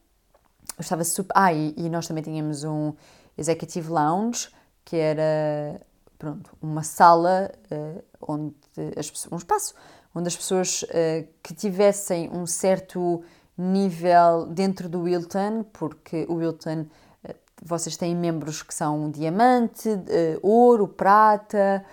eu 0.82 0.84
estava 0.84 1.04
super. 1.04 1.32
Ah, 1.36 1.54
e, 1.54 1.74
e 1.78 1.90
nós 1.90 2.08
também 2.08 2.24
tínhamos 2.24 2.64
um 2.64 2.94
executive 3.38 3.90
lounge, 3.90 4.50
que 4.84 4.98
era 4.98 5.80
pronto, 6.18 6.52
uma 6.62 6.84
sala 6.84 7.52
uh, 7.72 8.04
onde 8.20 8.56
as 8.98 9.12
um 9.32 9.38
espaço 9.38 9.74
onde 10.14 10.28
as 10.28 10.36
pessoas 10.36 10.84
uh, 10.84 11.28
que 11.42 11.54
tivessem 11.54 12.30
um 12.32 12.46
certo 12.46 13.24
nível 13.58 14.46
dentro 14.48 14.90
do 14.90 15.04
Wilton, 15.04 15.64
porque 15.72 16.26
o 16.28 16.36
Wilton 16.36 16.82
uh, 16.82 17.36
vocês 17.64 17.96
têm 17.96 18.16
membros 18.16 18.64
que 18.64 18.74
são 18.74 19.10
diamante, 19.12 19.90
ouro, 20.42 20.88
prata 20.88 21.86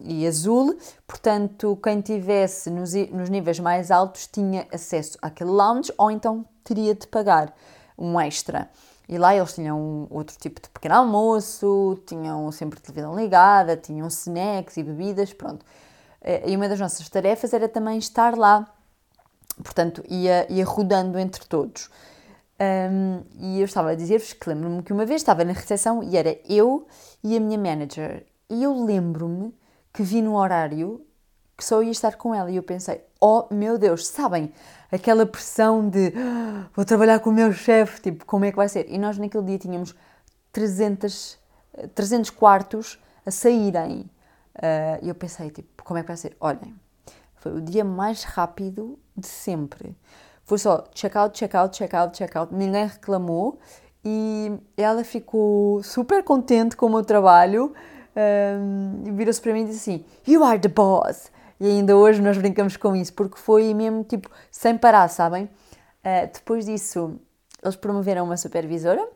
e 0.00 0.26
azul, 0.26 0.78
portanto, 1.06 1.78
quem 1.82 2.00
tivesse 2.00 2.70
nos, 2.70 2.94
nos 3.10 3.28
níveis 3.28 3.58
mais 3.58 3.90
altos 3.90 4.26
tinha 4.26 4.66
acesso 4.72 5.18
àquele 5.20 5.50
lounge 5.50 5.92
ou 5.98 6.10
então 6.10 6.46
teria 6.64 6.94
de 6.94 7.06
pagar 7.06 7.54
um 7.98 8.20
extra. 8.20 8.70
E 9.08 9.16
lá 9.16 9.34
eles 9.34 9.54
tinham 9.54 10.06
outro 10.10 10.36
tipo 10.38 10.60
de 10.60 10.68
pequeno 10.68 10.94
almoço, 10.96 11.98
tinham 12.06 12.50
sempre 12.52 12.78
televisão 12.78 13.16
ligada, 13.16 13.76
tinham 13.76 14.06
snacks 14.08 14.76
e 14.76 14.82
bebidas, 14.82 15.32
pronto. 15.32 15.64
Eh, 16.20 16.50
e 16.50 16.56
uma 16.56 16.68
das 16.68 16.78
nossas 16.78 17.08
tarefas 17.08 17.52
era 17.54 17.68
também 17.68 17.98
estar 17.98 18.36
lá, 18.36 18.70
portanto, 19.62 20.04
ia, 20.08 20.46
ia 20.52 20.64
rodando 20.64 21.18
entre 21.18 21.46
todos. 21.46 21.88
Um, 22.60 23.22
e 23.38 23.60
eu 23.60 23.64
estava 23.64 23.90
a 23.90 23.94
dizer-vos 23.94 24.32
que 24.32 24.48
lembro-me 24.48 24.82
que 24.82 24.92
uma 24.92 25.06
vez 25.06 25.22
estava 25.22 25.44
na 25.44 25.52
recepção 25.52 26.02
e 26.02 26.16
era 26.16 26.36
eu 26.48 26.86
e 27.22 27.36
a 27.36 27.40
minha 27.40 27.58
manager. 27.58 28.26
E 28.50 28.62
eu 28.64 28.84
lembro-me 28.84 29.54
que 29.92 30.02
vi 30.02 30.20
no 30.20 30.36
horário 30.36 31.00
que 31.58 31.64
só 31.64 31.82
ia 31.82 31.90
estar 31.90 32.14
com 32.16 32.32
ela. 32.32 32.48
E 32.48 32.56
eu 32.56 32.62
pensei, 32.62 33.04
oh 33.20 33.46
meu 33.50 33.76
Deus, 33.76 34.06
sabem? 34.06 34.52
Aquela 34.92 35.26
pressão 35.26 35.90
de 35.90 36.14
ah, 36.16 36.66
vou 36.72 36.84
trabalhar 36.84 37.18
com 37.18 37.30
o 37.30 37.32
meu 37.32 37.52
chefe, 37.52 38.00
tipo, 38.00 38.24
como 38.24 38.44
é 38.44 38.52
que 38.52 38.56
vai 38.56 38.68
ser? 38.68 38.86
E 38.88 38.96
nós 38.96 39.18
naquele 39.18 39.44
dia 39.44 39.58
tínhamos 39.58 39.92
300, 40.52 41.36
300 41.96 42.30
quartos 42.30 42.96
a 43.26 43.32
saírem. 43.32 44.08
Uh, 44.54 45.02
e 45.02 45.08
eu 45.08 45.14
pensei, 45.16 45.50
tipo, 45.50 45.82
como 45.82 45.98
é 45.98 46.02
que 46.02 46.08
vai 46.08 46.16
ser? 46.16 46.36
Olhem, 46.40 46.74
foi 47.36 47.52
o 47.52 47.60
dia 47.60 47.84
mais 47.84 48.22
rápido 48.22 48.96
de 49.16 49.26
sempre. 49.26 49.96
Foi 50.44 50.58
só 50.58 50.84
check-out, 50.94 51.36
check-out, 51.36 51.76
check-out, 51.76 52.16
check-out. 52.16 52.54
Ninguém 52.54 52.86
reclamou 52.86 53.58
e 54.04 54.52
ela 54.76 55.02
ficou 55.02 55.82
super 55.82 56.22
contente 56.22 56.76
com 56.76 56.86
o 56.86 56.90
meu 56.90 57.04
trabalho. 57.04 57.74
Um, 58.16 59.02
e 59.06 59.10
virou-se 59.10 59.40
para 59.40 59.52
mim 59.52 59.62
e 59.62 59.66
disse 59.66 59.90
assim: 59.90 60.04
You 60.26 60.42
are 60.44 60.58
the 60.58 60.68
boss! 60.68 61.30
E 61.60 61.66
ainda 61.66 61.96
hoje 61.96 62.20
nós 62.22 62.38
brincamos 62.38 62.76
com 62.76 62.94
isso, 62.94 63.12
porque 63.14 63.38
foi 63.38 63.74
mesmo 63.74 64.04
tipo 64.04 64.30
sem 64.50 64.76
parar, 64.76 65.08
sabem? 65.08 65.44
Uh, 65.44 66.32
depois 66.32 66.66
disso, 66.66 67.18
eles 67.62 67.76
promoveram 67.76 68.24
uma 68.24 68.36
supervisora 68.36 69.06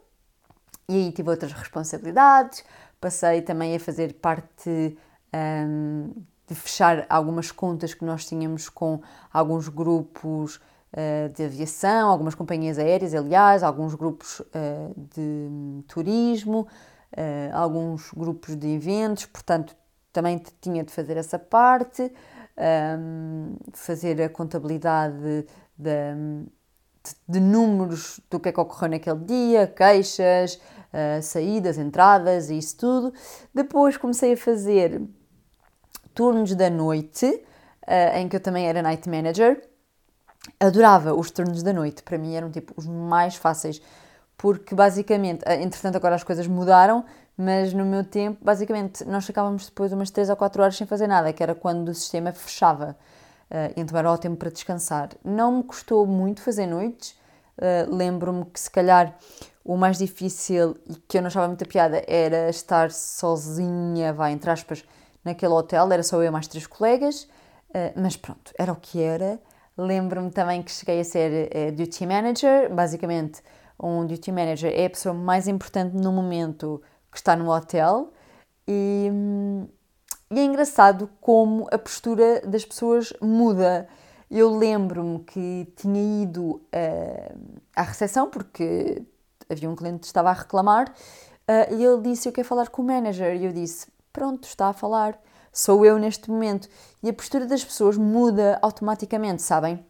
e 0.89 0.95
aí 0.97 1.13
tive 1.13 1.31
outras 1.31 1.53
responsabilidades. 1.53 2.65
Passei 3.01 3.43
também 3.43 3.75
a 3.75 3.81
fazer 3.81 4.15
parte 4.15 4.97
um, 5.35 6.13
de 6.47 6.55
fechar 6.55 7.07
algumas 7.09 7.51
contas 7.51 7.95
que 7.95 8.05
nós 8.05 8.27
tínhamos 8.27 8.69
com 8.69 9.01
alguns 9.33 9.69
grupos 9.69 10.57
uh, 10.57 11.29
de 11.35 11.45
aviação, 11.45 12.09
algumas 12.09 12.35
companhias 12.35 12.79
aéreas, 12.79 13.15
aliás, 13.15 13.63
alguns 13.63 13.95
grupos 13.95 14.41
uh, 14.41 14.95
de 14.97 15.85
turismo, 15.89 16.67
uh, 17.13 17.57
alguns 17.57 18.11
grupos 18.13 18.57
de 18.57 18.69
eventos, 18.69 19.27
portanto, 19.27 19.75
também 20.13 20.41
tinha 20.61 20.85
de 20.85 20.93
fazer 20.93 21.17
essa 21.17 21.39
parte, 21.39 22.13
um, 22.56 23.56
fazer 23.73 24.21
a 24.23 24.28
contabilidade 24.28 25.16
de, 25.18 25.47
de, 25.78 26.47
de, 27.28 27.40
números 27.40 28.21
do 28.30 28.38
que 28.38 28.49
é 28.49 28.52
que 28.52 28.61
ocorreu 28.61 28.90
naquele 28.90 29.25
dia, 29.25 29.66
queixas, 29.66 30.61
saídas, 31.23 31.78
entradas 31.78 32.50
e 32.50 32.59
isso 32.59 32.76
tudo. 32.76 33.14
Depois 33.54 33.97
comecei 33.97 34.35
a 34.35 34.37
fazer 34.37 35.02
turnos 36.14 36.54
da 36.54 36.71
noite, 36.71 37.26
uh, 37.26 38.16
em 38.16 38.28
que 38.28 38.37
eu 38.37 38.40
também 38.40 38.66
era 38.66 38.82
night 38.82 39.09
manager. 39.09 39.68
Adorava 40.59 41.14
os 41.14 41.30
turnos 41.30 41.62
da 41.62 41.73
noite, 41.73 42.02
para 42.02 42.18
mim 42.18 42.35
eram 42.35 42.50
tipo 42.50 42.75
os 42.76 42.87
mais 42.87 43.37
fáceis, 43.37 43.80
porque 44.37 44.75
basicamente, 44.75 45.42
uh, 45.42 45.52
entretanto 45.52 45.97
agora 45.97 46.14
as 46.14 46.25
coisas 46.25 46.47
mudaram, 46.47 47.04
mas 47.37 47.73
no 47.73 47.85
meu 47.85 48.05
tempo, 48.05 48.39
basicamente, 48.43 49.05
nós 49.05 49.25
ficávamos 49.25 49.67
depois 49.67 49.93
umas 49.93 50.11
3 50.11 50.31
ou 50.31 50.37
4 50.37 50.62
horas 50.62 50.77
sem 50.77 50.87
fazer 50.87 51.07
nada, 51.07 51.33
que 51.33 51.43
era 51.43 51.55
quando 51.55 51.89
o 51.89 51.95
sistema 51.95 52.33
fechava. 52.33 52.97
Uh, 53.51 53.73
então 53.77 53.99
era 53.99 54.11
o 54.11 54.19
tempo 54.19 54.37
para 54.37 54.51
descansar. 54.51 55.11
Não 55.25 55.59
me 55.59 55.62
custou 55.62 56.07
muito 56.07 56.43
fazer 56.43 56.67
noites. 56.67 57.11
Uh, 57.59 57.95
Lembro-me 57.95 58.45
que 58.47 58.61
se 58.61 58.71
calhar 58.71 59.17
o 59.65 59.77
mais 59.77 59.99
difícil 59.99 60.77
e 60.89 60.95
que 60.95 61.19
eu 61.19 61.23
não 61.23 61.29
achava 61.29 61.47
muita 61.47 61.65
piada 61.65 62.03
era 62.07 62.49
estar 62.51 62.91
sozinha, 62.91 64.12
vai, 64.12 64.33
entre 64.33 64.51
aspas, 64.51 64.85
naquele 65.25 65.53
hotel, 65.53 65.91
era 65.93 66.03
só 66.03 66.17
eu 66.17 66.25
e 66.25 66.31
mais 66.31 66.47
três 66.49 66.67
colegas, 66.67 67.29
uh, 67.71 67.93
mas 67.97 68.17
pronto, 68.17 68.53
era 68.59 68.73
o 68.73 68.77
que 68.77 69.01
era. 69.01 69.39
Lembro-me 69.77 70.31
também 70.31 70.62
que 70.62 70.71
cheguei 70.71 71.01
a 71.01 71.05
ser 71.05 71.49
uh, 71.49 71.73
duty 71.73 72.07
manager, 72.07 72.73
basicamente 72.73 73.43
um 73.83 74.07
duty 74.07 74.31
manager 74.31 74.73
é 74.73 74.87
a 74.87 74.91
pessoa 74.91 75.15
mais 75.15 75.49
importante 75.49 75.97
no 75.97 76.12
momento 76.12 76.81
que 77.12 77.19
está 77.19 77.37
no 77.37 77.52
hotel 77.52 78.11
e, 78.66 79.11
e 80.31 80.40
é 80.40 80.45
engraçado 80.45 81.11
como 81.21 81.69
a 81.71 81.78
postura 81.78 82.40
das 82.40 82.64
pessoas 82.64 83.12
muda. 83.21 83.87
Eu 84.31 84.57
lembro-me 84.57 85.19
que 85.21 85.71
tinha 85.76 86.23
ido 86.23 86.52
uh, 86.52 87.61
à 87.76 87.83
recepção 87.83 88.31
porque 88.31 89.02
havia 89.50 89.69
um 89.69 89.76
cliente 89.76 90.00
que 90.00 90.07
estava 90.07 90.31
a 90.31 90.33
reclamar 90.33 90.88
uh, 90.88 91.75
e 91.75 91.85
ele 91.85 92.00
disse: 92.00 92.28
Eu 92.28 92.33
quero 92.33 92.49
falar 92.49 92.71
com 92.71 92.81
o 92.81 92.85
manager. 92.87 93.37
E 93.37 93.45
eu 93.45 93.52
disse: 93.52 93.88
pronto, 94.11 94.45
está 94.45 94.69
a 94.69 94.73
falar. 94.73 95.21
Sou 95.52 95.85
eu 95.85 95.99
neste 95.99 96.31
momento. 96.31 96.66
E 97.02 97.11
a 97.11 97.12
postura 97.12 97.45
das 97.45 97.62
pessoas 97.62 97.99
muda 97.99 98.59
automaticamente, 98.62 99.42
sabem? 99.42 99.85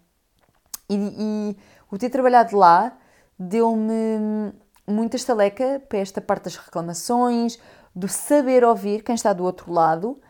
E, 0.88 0.97
e 0.97 1.57
o 1.88 1.97
ter 1.97 2.11
trabalhado 2.11 2.57
lá 2.57 2.99
deu-me 3.38 4.52
muita 4.87 5.17
estaleca 5.17 5.83
para 5.89 5.99
esta 5.99 6.21
parte 6.21 6.45
das 6.45 6.57
reclamações, 6.57 7.59
do 7.95 8.09
saber 8.09 8.65
ouvir 8.65 9.03
quem 9.03 9.15
está 9.15 9.33
do 9.33 9.45
outro 9.45 9.73
lado, 9.73 10.21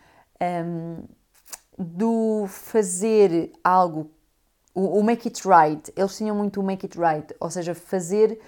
um, 0.64 1.04
do 1.78 2.47
fazer 2.49 3.52
algo, 3.62 4.11
o, 4.75 4.99
o, 4.99 5.02
make 5.02 5.28
it 5.28 5.40
right. 5.47 5.92
Eles 5.97 6.16
tinham 6.16 6.35
muito 6.37 6.61
o 6.61 6.62
make 6.62 6.87
it 6.87 6.99
right, 6.99 7.35
ou 7.40 7.50
seja, 7.50 7.75
fazer. 7.75 8.38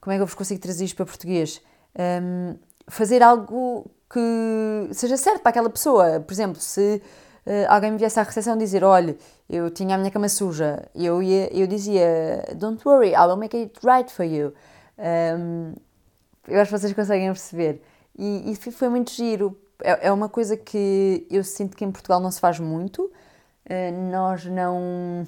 Como 0.00 0.12
é 0.12 0.16
que 0.16 0.22
eu 0.22 0.26
vos 0.26 0.34
consigo 0.34 0.60
trazer 0.60 0.84
isto 0.84 0.96
para 0.96 1.06
português? 1.06 1.60
Um, 1.98 2.56
fazer 2.88 3.22
algo 3.22 3.90
que 4.08 4.88
seja 4.92 5.16
certo 5.16 5.42
para 5.42 5.50
aquela 5.50 5.70
pessoa. 5.70 6.20
Por 6.20 6.32
exemplo, 6.32 6.60
se 6.60 7.02
uh, 7.46 7.50
alguém 7.68 7.90
me 7.92 7.98
viesse 7.98 8.18
à 8.18 8.22
recepção 8.22 8.56
dizer: 8.56 8.82
Olha, 8.82 9.16
eu 9.48 9.70
tinha 9.70 9.94
a 9.94 9.98
minha 9.98 10.10
cama 10.10 10.28
suja, 10.28 10.88
eu, 10.94 11.22
ia, 11.22 11.54
eu 11.56 11.66
dizia: 11.66 12.44
Don't 12.56 12.86
worry, 12.86 13.12
I 13.12 13.26
will 13.26 13.36
make 13.36 13.56
it 13.56 13.78
right 13.84 14.10
for 14.10 14.24
you. 14.24 14.52
Um, 15.00 15.74
eu 16.46 16.60
acho 16.60 16.70
que 16.70 16.78
vocês 16.78 16.92
conseguem 16.92 17.26
perceber. 17.28 17.82
E, 18.18 18.52
e 18.52 18.56
foi 18.56 18.88
muito 18.88 19.10
giro. 19.12 19.58
É, 19.82 20.08
é, 20.08 20.12
uma 20.12 20.28
coisa 20.28 20.56
que 20.56 21.26
eu 21.30 21.42
sinto 21.42 21.76
que 21.76 21.84
em 21.84 21.90
Portugal 21.90 22.20
não 22.20 22.30
se 22.30 22.40
faz 22.40 22.58
muito. 22.60 23.04
Uh, 23.64 24.10
nós 24.10 24.44
não. 24.44 25.26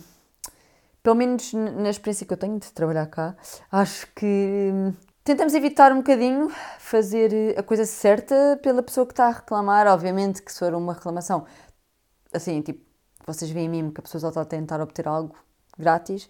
Pelo 1.03 1.17
menos 1.17 1.53
na 1.53 1.91
experiência 1.91 2.27
que 2.27 2.33
eu 2.33 2.37
tenho 2.37 2.59
de 2.61 2.71
trabalhar 2.73 3.07
cá, 3.07 3.35
acho 3.73 4.07
que 4.15 4.71
hum, 4.73 4.95
tentamos 5.25 5.53
evitar 5.53 5.91
um 5.91 5.97
bocadinho 5.97 6.49
fazer 6.79 7.59
a 7.59 7.63
coisa 7.63 7.85
certa 7.85 8.61
pela 8.63 8.85
pessoa 8.85 9.05
que 9.05 9.13
está 9.13 9.27
a 9.27 9.33
reclamar. 9.33 9.89
Obviamente 9.89 10.43
que 10.43 10.53
se 10.53 10.61
for 10.61 10.73
uma 10.75 10.93
reclamação, 10.93 11.45
assim, 12.33 12.63
tipo, 12.63 12.85
vocês 13.27 13.51
veem 13.51 13.69
mesmo 13.69 13.93
que 13.93 14.01
a 14.01 14.03
pessoa 14.03 14.21
só 14.21 14.29
está 14.29 14.43
a 14.43 14.45
tentar 14.45 14.81
obter 14.81 15.09
algo 15.09 15.35
grátis 15.77 16.29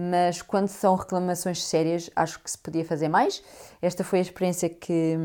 mas 0.00 0.40
quando 0.40 0.68
são 0.68 0.94
reclamações 0.94 1.64
sérias, 1.64 2.08
acho 2.14 2.38
que 2.38 2.48
se 2.48 2.56
podia 2.56 2.84
fazer 2.84 3.08
mais. 3.08 3.42
Esta 3.82 4.04
foi 4.04 4.20
a 4.20 4.22
experiência 4.22 4.68
que, 4.68 5.16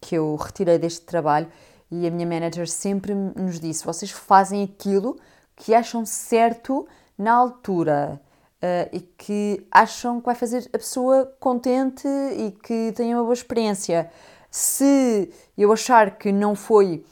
que 0.00 0.14
eu 0.14 0.34
retirei 0.36 0.78
deste 0.78 1.02
trabalho 1.02 1.52
e 1.90 2.06
a 2.06 2.10
minha 2.10 2.26
manager 2.26 2.66
sempre 2.66 3.12
nos 3.14 3.60
disse: 3.60 3.84
vocês 3.84 4.10
fazem 4.10 4.64
aquilo 4.64 5.20
que 5.54 5.74
acham 5.74 6.06
certo 6.06 6.88
na 7.18 7.34
altura. 7.34 8.18
Uh, 8.62 8.88
e 8.92 9.00
que 9.00 9.66
acham 9.72 10.20
que 10.20 10.26
vai 10.26 10.36
fazer 10.36 10.70
a 10.72 10.78
pessoa 10.78 11.26
contente 11.40 12.06
e 12.06 12.52
que 12.52 12.92
tenha 12.94 13.16
uma 13.16 13.24
boa 13.24 13.34
experiência. 13.34 14.08
Se 14.48 15.30
eu 15.58 15.72
achar 15.72 16.16
que 16.16 16.30
não 16.30 16.54
foi 16.54 17.04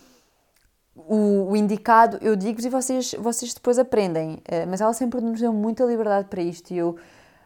o, 1.09 1.51
o 1.51 1.57
indicado, 1.57 2.19
eu 2.21 2.37
digo-vos 2.37 2.65
e 2.65 2.69
vocês, 2.69 3.15
vocês 3.19 3.55
depois 3.55 3.79
aprendem. 3.79 4.35
Uh, 4.35 4.67
mas 4.69 4.81
ela 4.81 4.93
sempre 4.93 5.21
nos 5.21 5.41
deu 5.41 5.53
muita 5.53 5.85
liberdade 5.85 6.29
para 6.29 6.43
isto 6.43 6.73
e 6.73 6.79
eu, 6.79 6.97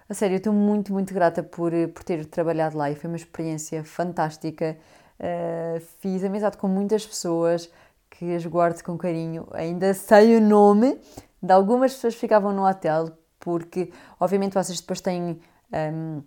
a 0.08 0.14
sério, 0.14 0.36
estou 0.36 0.52
muito, 0.52 0.92
muito 0.92 1.12
grata 1.12 1.42
por, 1.42 1.72
por 1.94 2.02
ter 2.02 2.24
trabalhado 2.26 2.76
lá 2.76 2.90
e 2.90 2.94
foi 2.94 3.08
uma 3.08 3.16
experiência 3.16 3.84
fantástica. 3.84 4.76
Uh, 5.18 5.80
fiz 6.00 6.24
amizade 6.24 6.56
com 6.56 6.68
muitas 6.68 7.06
pessoas 7.06 7.70
que 8.10 8.34
as 8.34 8.44
guardo 8.46 8.82
com 8.82 8.96
carinho. 8.96 9.46
Ainda 9.52 9.92
sei 9.94 10.36
o 10.36 10.40
nome 10.40 10.98
de 11.42 11.52
algumas 11.52 11.92
pessoas 11.94 12.14
que 12.14 12.20
ficavam 12.20 12.52
no 12.52 12.66
hotel, 12.66 13.10
porque 13.38 13.92
obviamente 14.18 14.54
vocês 14.54 14.80
depois 14.80 15.00
têm 15.00 15.22
um, 15.22 15.38
ehm, 15.72 16.24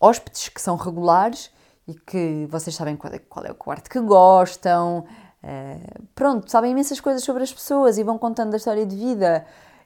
hóspedes 0.00 0.48
que 0.48 0.60
são 0.60 0.76
regulares 0.76 1.50
e 1.86 1.94
que 1.94 2.46
vocês 2.48 2.74
sabem 2.74 2.96
qual 2.96 3.12
é, 3.12 3.18
qual 3.18 3.44
é 3.44 3.50
o 3.50 3.54
quarto 3.54 3.90
que 3.90 4.00
gostam, 4.00 5.04
Uh, 5.44 6.02
pronto, 6.14 6.50
sabem 6.50 6.70
imensas 6.70 7.00
coisas 7.00 7.22
sobre 7.22 7.42
as 7.42 7.52
pessoas 7.52 7.98
e 7.98 8.02
vão 8.02 8.16
contando 8.16 8.54
a 8.54 8.56
história 8.56 8.86
de 8.86 8.96
vida. 8.96 9.44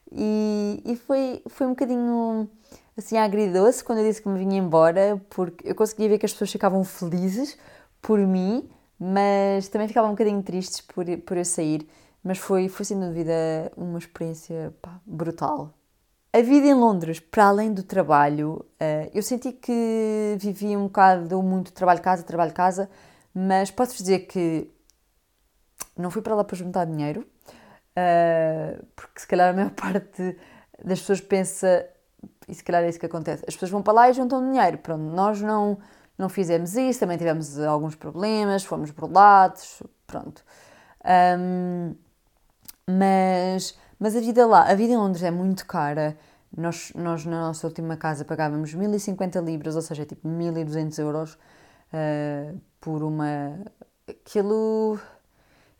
E, 0.09 0.81
e 0.85 0.95
foi, 0.95 1.43
foi 1.47 1.67
um 1.67 1.71
bocadinho 1.71 2.49
assim 2.97 3.17
agridoce 3.17 3.83
quando 3.83 3.99
eu 3.99 4.05
disse 4.05 4.21
que 4.21 4.29
me 4.29 4.39
vinha 4.39 4.57
embora, 4.57 5.21
porque 5.29 5.69
eu 5.69 5.75
conseguia 5.75 6.07
ver 6.07 6.17
que 6.17 6.25
as 6.25 6.31
pessoas 6.31 6.51
ficavam 6.51 6.83
felizes 6.85 7.57
por 8.01 8.19
mim, 8.19 8.69
mas 8.97 9.67
também 9.67 9.87
ficavam 9.87 10.11
um 10.11 10.13
bocadinho 10.13 10.41
tristes 10.41 10.79
por, 10.79 11.05
por 11.25 11.35
eu 11.35 11.45
sair. 11.45 11.87
Mas 12.23 12.37
foi, 12.37 12.69
foi 12.69 12.85
sem 12.85 12.97
dúvida 12.97 13.33
uma 13.75 13.99
experiência 13.99 14.73
pá, 14.81 14.99
brutal. 15.05 15.73
A 16.31 16.41
vida 16.41 16.67
em 16.67 16.73
Londres, 16.73 17.19
para 17.19 17.47
além 17.47 17.73
do 17.73 17.83
trabalho, 17.83 18.65
uh, 18.81 19.09
eu 19.13 19.21
senti 19.21 19.51
que 19.51 20.37
vivia 20.37 20.77
um 20.77 20.83
bocado 20.83 21.41
muito 21.41 21.73
trabalho-casa, 21.73 22.23
trabalho-casa, 22.23 22.89
mas 23.33 23.71
posso 23.71 23.97
dizer 23.97 24.19
que 24.19 24.69
não 25.97 26.09
fui 26.09 26.21
para 26.21 26.35
lá 26.35 26.43
para 26.43 26.55
juntar 26.55 26.85
dinheiro, 26.85 27.21
uh, 27.21 28.85
porque 28.95 29.19
se 29.21 29.27
calhar 29.27 29.49
a 29.49 29.53
maior 29.53 29.71
parte 29.75 30.37
das 30.83 30.99
pessoas 30.99 31.21
pensa, 31.21 31.85
e 32.47 32.55
se 32.55 32.63
calhar 32.63 32.83
é 32.83 32.89
isso 32.89 32.99
que 32.99 33.05
acontece, 33.05 33.43
as 33.47 33.53
pessoas 33.53 33.71
vão 33.71 33.81
para 33.81 33.93
lá 33.93 34.09
e 34.09 34.13
juntam 34.13 34.43
dinheiro. 34.51 34.77
Pronto, 34.77 35.03
nós 35.03 35.41
não, 35.41 35.77
não 36.17 36.29
fizemos 36.29 36.75
isso, 36.75 36.99
também 36.99 37.17
tivemos 37.17 37.59
alguns 37.59 37.95
problemas, 37.95 38.63
fomos 38.63 38.91
burlados, 38.91 39.83
pronto. 40.07 40.43
Um, 41.39 41.95
mas, 42.87 43.77
mas 43.99 44.15
a 44.15 44.19
vida 44.19 44.47
lá, 44.47 44.63
a 44.63 44.75
vida 44.75 44.93
em 44.93 44.97
Londres 44.97 45.23
é 45.23 45.31
muito 45.31 45.65
cara. 45.65 46.17
Nós, 46.55 46.91
nós 46.95 47.25
na 47.25 47.41
nossa 47.41 47.67
última 47.67 47.95
casa 47.95 48.25
pagávamos 48.25 48.73
1050 48.73 49.39
libras, 49.41 49.75
ou 49.75 49.81
seja, 49.81 50.05
tipo 50.05 50.27
1200 50.27 50.97
euros 50.97 51.33
uh, 51.93 52.59
por 52.81 53.03
uma. 53.03 53.59
Aquilo 54.07 54.99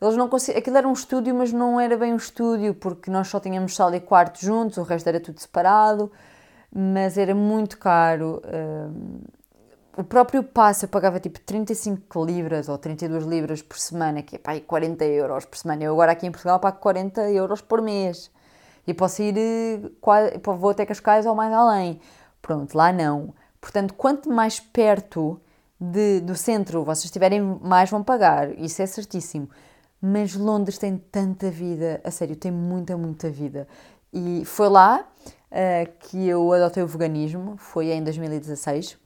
eles 0.00 0.16
não 0.16 0.28
conseguiam. 0.28 0.58
Aquilo 0.58 0.78
era 0.78 0.88
um 0.88 0.92
estúdio, 0.92 1.34
mas 1.34 1.52
não 1.52 1.78
era 1.78 1.96
bem 1.96 2.12
um 2.12 2.16
estúdio, 2.16 2.74
porque 2.74 3.10
nós 3.10 3.28
só 3.28 3.38
tínhamos 3.38 3.74
sala 3.74 3.96
e 3.96 4.00
quarto 4.00 4.40
juntos, 4.40 4.78
o 4.78 4.82
resto 4.82 5.08
era 5.08 5.20
tudo 5.20 5.38
separado, 5.40 6.10
mas 6.72 7.18
era 7.18 7.34
muito 7.34 7.78
caro. 7.78 8.40
Hum, 8.46 9.20
o 9.96 10.04
próprio 10.04 10.42
passe 10.42 10.86
eu 10.86 10.88
pagava 10.88 11.20
tipo 11.20 11.38
35 11.40 12.24
libras 12.24 12.68
ou 12.68 12.78
32 12.78 13.24
libras 13.24 13.60
por 13.60 13.78
semana, 13.78 14.22
que 14.22 14.36
é 14.36 14.38
pá, 14.38 14.58
40 14.58 15.04
euros 15.04 15.44
por 15.44 15.58
semana. 15.58 15.84
Eu 15.84 15.92
agora 15.92 16.12
aqui 16.12 16.26
em 16.26 16.30
Portugal 16.30 16.58
pago 16.58 16.78
40 16.78 17.30
euros 17.30 17.60
por 17.60 17.82
mês. 17.82 18.30
E 18.86 18.94
posso 18.94 19.22
ir, 19.22 19.36
eh, 19.36 19.80
vou 20.42 20.70
até 20.70 20.86
Cascais 20.86 21.26
ou 21.26 21.34
mais 21.34 21.52
além. 21.52 22.00
Pronto, 22.40 22.74
lá 22.74 22.92
não. 22.92 23.34
Portanto, 23.60 23.92
quanto 23.94 24.30
mais 24.30 24.58
perto 24.58 25.38
de, 25.78 26.20
do 26.20 26.34
centro 26.34 26.84
vocês 26.84 27.04
estiverem, 27.04 27.40
mais 27.62 27.90
vão 27.90 28.02
pagar. 28.02 28.58
Isso 28.58 28.80
é 28.80 28.86
certíssimo 28.86 29.50
mas 30.00 30.34
Londres 30.34 30.78
tem 30.78 30.96
tanta 30.96 31.50
vida, 31.50 32.00
a 32.02 32.10
sério, 32.10 32.34
tem 32.34 32.50
muita, 32.50 32.96
muita 32.96 33.28
vida. 33.28 33.68
E 34.12 34.44
foi 34.44 34.68
lá 34.68 35.06
uh, 35.50 35.92
que 36.00 36.26
eu 36.26 36.52
adotei 36.52 36.82
o 36.82 36.86
veganismo, 36.86 37.56
foi 37.58 37.90
em 37.90 38.02
2016. 38.02 38.96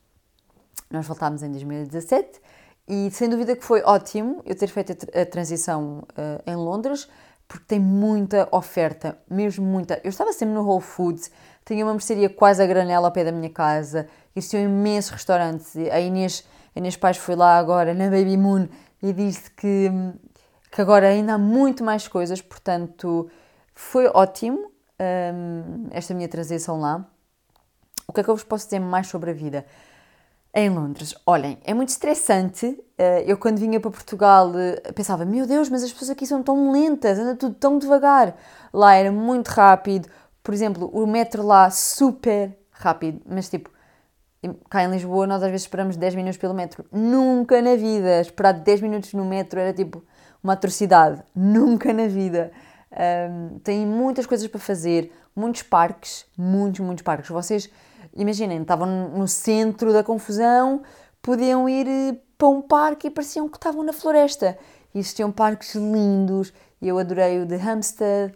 Nós 0.91 1.07
voltámos 1.07 1.43
em 1.43 1.51
2017 1.51 2.41
e 2.87 3.11
sem 3.11 3.29
dúvida 3.29 3.57
que 3.57 3.65
foi 3.65 3.83
ótimo 3.83 4.43
eu 4.45 4.55
ter 4.55 4.69
feito 4.69 4.93
a, 5.19 5.27
transição 5.27 6.05
uh, 6.11 6.43
em 6.47 6.55
Londres, 6.55 7.09
porque 7.49 7.65
tem 7.67 7.81
muita 7.81 8.49
oferta, 8.53 9.19
mesmo 9.29 9.65
muita. 9.65 10.01
Eu 10.05 10.11
estava 10.11 10.33
sempre 10.33 10.55
no 10.55 10.63
Whole 10.63 10.83
Foods, 10.83 11.31
tinha 11.65 11.85
uma 11.85 11.93
mercearia 11.93 12.29
quase 12.29 12.63
a 12.63 12.67
granela 12.67 13.09
ao 13.09 13.13
pé 13.13 13.25
da 13.25 13.33
minha 13.33 13.51
casa, 13.51 14.07
existiam 14.37 14.63
imensos 14.63 15.11
restaurantes. 15.11 15.77
A 15.77 15.99
Inês, 16.01 16.45
a 16.75 16.79
Inês 16.79 16.97
Pais 16.97 17.17
foi 17.17 17.35
lá 17.35 17.59
agora 17.59 17.95
na 17.95 18.05
Baby 18.05 18.37
Moon 18.37 18.69
e 19.03 19.13
disse 19.13 19.51
que 19.51 19.91
hum, 19.91 20.13
que 20.75 20.81
agora 20.81 21.07
ainda 21.07 21.35
há 21.35 21.39
muito 21.39 21.85
mais 21.85 22.09
coisas, 22.09 22.43
portanto 22.43 23.31
foi 23.73 24.09
ótimo 24.09 24.73
um, 25.01 25.87
esta 25.93 26.13
minha 26.13 26.29
transição 26.29 26.81
lá. 26.81 27.07
O 28.09 28.13
que 28.13 28.21
é 28.21 28.25
que 28.25 28.29
eu 28.29 28.35
vos 28.35 28.43
posso 28.43 28.65
dizer 28.65 28.81
mais 28.81 29.07
sobre 29.07 29.31
a 29.31 29.33
vida 29.33 29.65
em 30.53 30.69
Londres? 30.69 31.15
Olhem, 31.25 31.59
é 31.65 31.73
muito 31.73 31.91
estressante. 31.91 32.77
Eh, 32.99 33.23
eu, 33.25 33.39
quando 33.39 33.59
vinha 33.59 33.79
para 33.79 33.89
Portugal, 33.89 34.51
eh, 34.59 34.93
pensava: 34.93 35.25
meu 35.25 35.47
Deus, 35.47 35.69
mas 35.69 35.85
as 35.85 35.93
pessoas 35.93 36.11
aqui 36.11 36.27
são 36.27 36.43
tão 36.43 36.73
lentas, 36.73 37.21
anda 37.21 37.37
tudo 37.37 37.55
tão 37.55 37.79
devagar. 37.79 38.37
Lá 38.73 38.95
era 38.95 39.13
muito 39.13 39.49
rápido. 39.51 40.09
Por 40.43 40.53
exemplo, 40.53 40.91
o 40.93 41.07
metro 41.07 41.47
lá 41.47 41.71
super 41.71 42.59
rápido, 42.73 43.23
mas 43.25 43.49
tipo, 43.49 43.71
cá 44.69 44.83
em 44.83 44.91
Lisboa 44.91 45.25
nós 45.25 45.41
às 45.41 45.51
vezes 45.51 45.63
esperamos 45.67 45.97
10 45.97 46.17
minutos 46.17 46.37
pelo 46.37 46.53
metro. 46.53 46.85
Nunca 46.91 47.63
na 47.63 47.77
vida 47.77 48.21
esperar 48.21 48.55
10 48.55 48.81
minutos 48.81 49.13
no 49.15 49.25
metro 49.25 49.61
era 49.61 49.73
tipo 49.73 50.05
uma 50.45 50.53
atrocidade. 50.53 51.23
Nunca 51.35 51.93
na 51.93 52.07
vida. 52.07 52.53
Um, 52.93 53.59
tem 53.61 53.85
muitas 53.87 54.27
coisas 54.27 54.47
para 54.47 54.61
fazer, 54.61 55.11
muitos 55.35 55.63
parques, 55.63 56.27
muitos, 56.37 56.81
muitos 56.81 57.03
parques. 57.03 57.31
Vocês 57.31 57.69
imaginem, 58.15 58.61
estavam 58.61 59.09
no 59.09 59.27
centro 59.27 59.93
da 59.93 60.05
confusão, 60.05 60.83
podiam 61.21 61.69
ir 61.69 61.89
eh, 61.89 62.17
para 62.39 62.49
um 62.49 62.63
parque 62.63 63.09
e 63.09 63.11
pareciam 63.11 63.49
que 63.49 63.57
estavam 63.57 63.83
na 63.83 63.93
floresta. 63.93 64.57
Existiam 64.95 65.33
parques 65.33 65.75
lindos, 65.75 66.53
eu 66.81 66.99
adorei 66.99 67.41
o 67.41 67.47
de 67.47 67.57
Hampstead, 67.57 68.33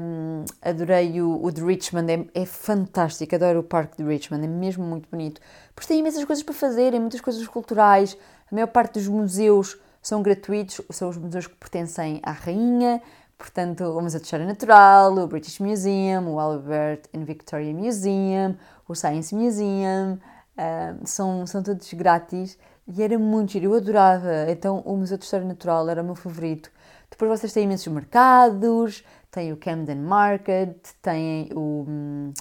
um, 0.00 0.44
adorei 0.62 1.20
o, 1.20 1.44
o, 1.44 1.50
de 1.50 1.64
Richmond, 1.64 2.12
é, 2.12 2.42
é, 2.42 2.46
fantástico, 2.46 3.34
adoro 3.34 3.60
o 3.60 3.62
parque 3.62 3.96
de 3.96 4.08
Richmond, 4.08 4.44
é 4.44 4.48
mesmo 4.48 4.84
muito 4.84 5.08
bonito. 5.08 5.40
Porque 5.74 5.88
tem 5.88 5.98
imensas 5.98 6.24
coisas 6.24 6.44
para 6.44 6.54
fazer, 6.54 6.92
muitas 7.00 7.20
coisas 7.20 7.46
culturais, 7.48 8.16
a 8.50 8.54
maior 8.54 8.68
parte 8.68 8.94
dos 8.94 9.08
museus 9.08 9.78
são 10.02 10.22
gratuitos, 10.22 10.80
são 10.90 11.08
os 11.08 11.16
museus 11.16 11.46
que 11.46 11.56
pertencem 11.56 12.20
à 12.22 12.32
rainha, 12.32 13.02
portanto, 13.36 13.84
o 13.84 14.00
Museu 14.00 14.20
de 14.20 14.26
História 14.26 14.46
Natural, 14.46 15.12
o 15.14 15.26
British 15.26 15.58
Museum, 15.58 16.34
o 16.34 16.40
Albert 16.40 17.02
and 17.14 17.24
Victoria 17.24 17.74
Museum, 17.74 18.56
o 18.88 18.94
Science 18.94 19.34
Museum, 19.34 20.14
uh, 20.14 21.06
são, 21.06 21.46
são 21.46 21.62
todos 21.62 21.92
grátis 21.94 22.58
e 22.86 23.02
era 23.02 23.18
muito 23.18 23.52
giro, 23.52 23.66
eu 23.66 23.74
adorava. 23.74 24.50
Então, 24.50 24.80
o 24.84 24.96
Museu 24.96 25.16
de 25.16 25.24
História 25.24 25.46
Natural 25.46 25.88
era 25.88 26.02
o 26.02 26.04
meu 26.04 26.14
favorito. 26.14 26.70
Depois 27.10 27.40
vocês 27.40 27.52
têm 27.52 27.64
imensos 27.64 27.92
mercados, 27.92 29.04
tem 29.30 29.52
o 29.52 29.56
Camden 29.56 29.96
Market, 29.96 30.76
tem 31.02 31.50
o. 31.54 31.84
Hum, 31.88 32.32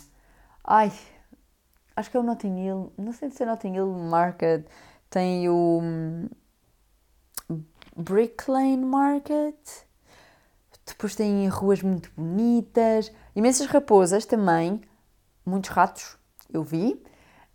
ai, 0.63 0.91
acho 1.95 2.09
que 2.09 2.17
é 2.17 2.19
o 2.19 2.23
Notting 2.23 2.65
Hill, 2.65 2.93
não 2.97 3.11
sei 3.13 3.29
se 3.29 3.43
é 3.43 3.45
Notting 3.45 3.75
Hill 3.75 3.87
Market, 3.87 4.65
tem 5.09 5.49
o 5.49 5.79
hum, 5.81 6.29
Brick 8.01 8.49
Lane 8.49 8.77
Market, 8.77 9.57
depois 10.85 11.15
tem 11.15 11.47
ruas 11.49 11.81
muito 11.81 12.09
bonitas, 12.15 13.11
imensas 13.35 13.67
raposas 13.67 14.25
também, 14.25 14.81
muitos 15.45 15.69
ratos, 15.69 16.17
eu 16.51 16.63
vi, 16.63 17.03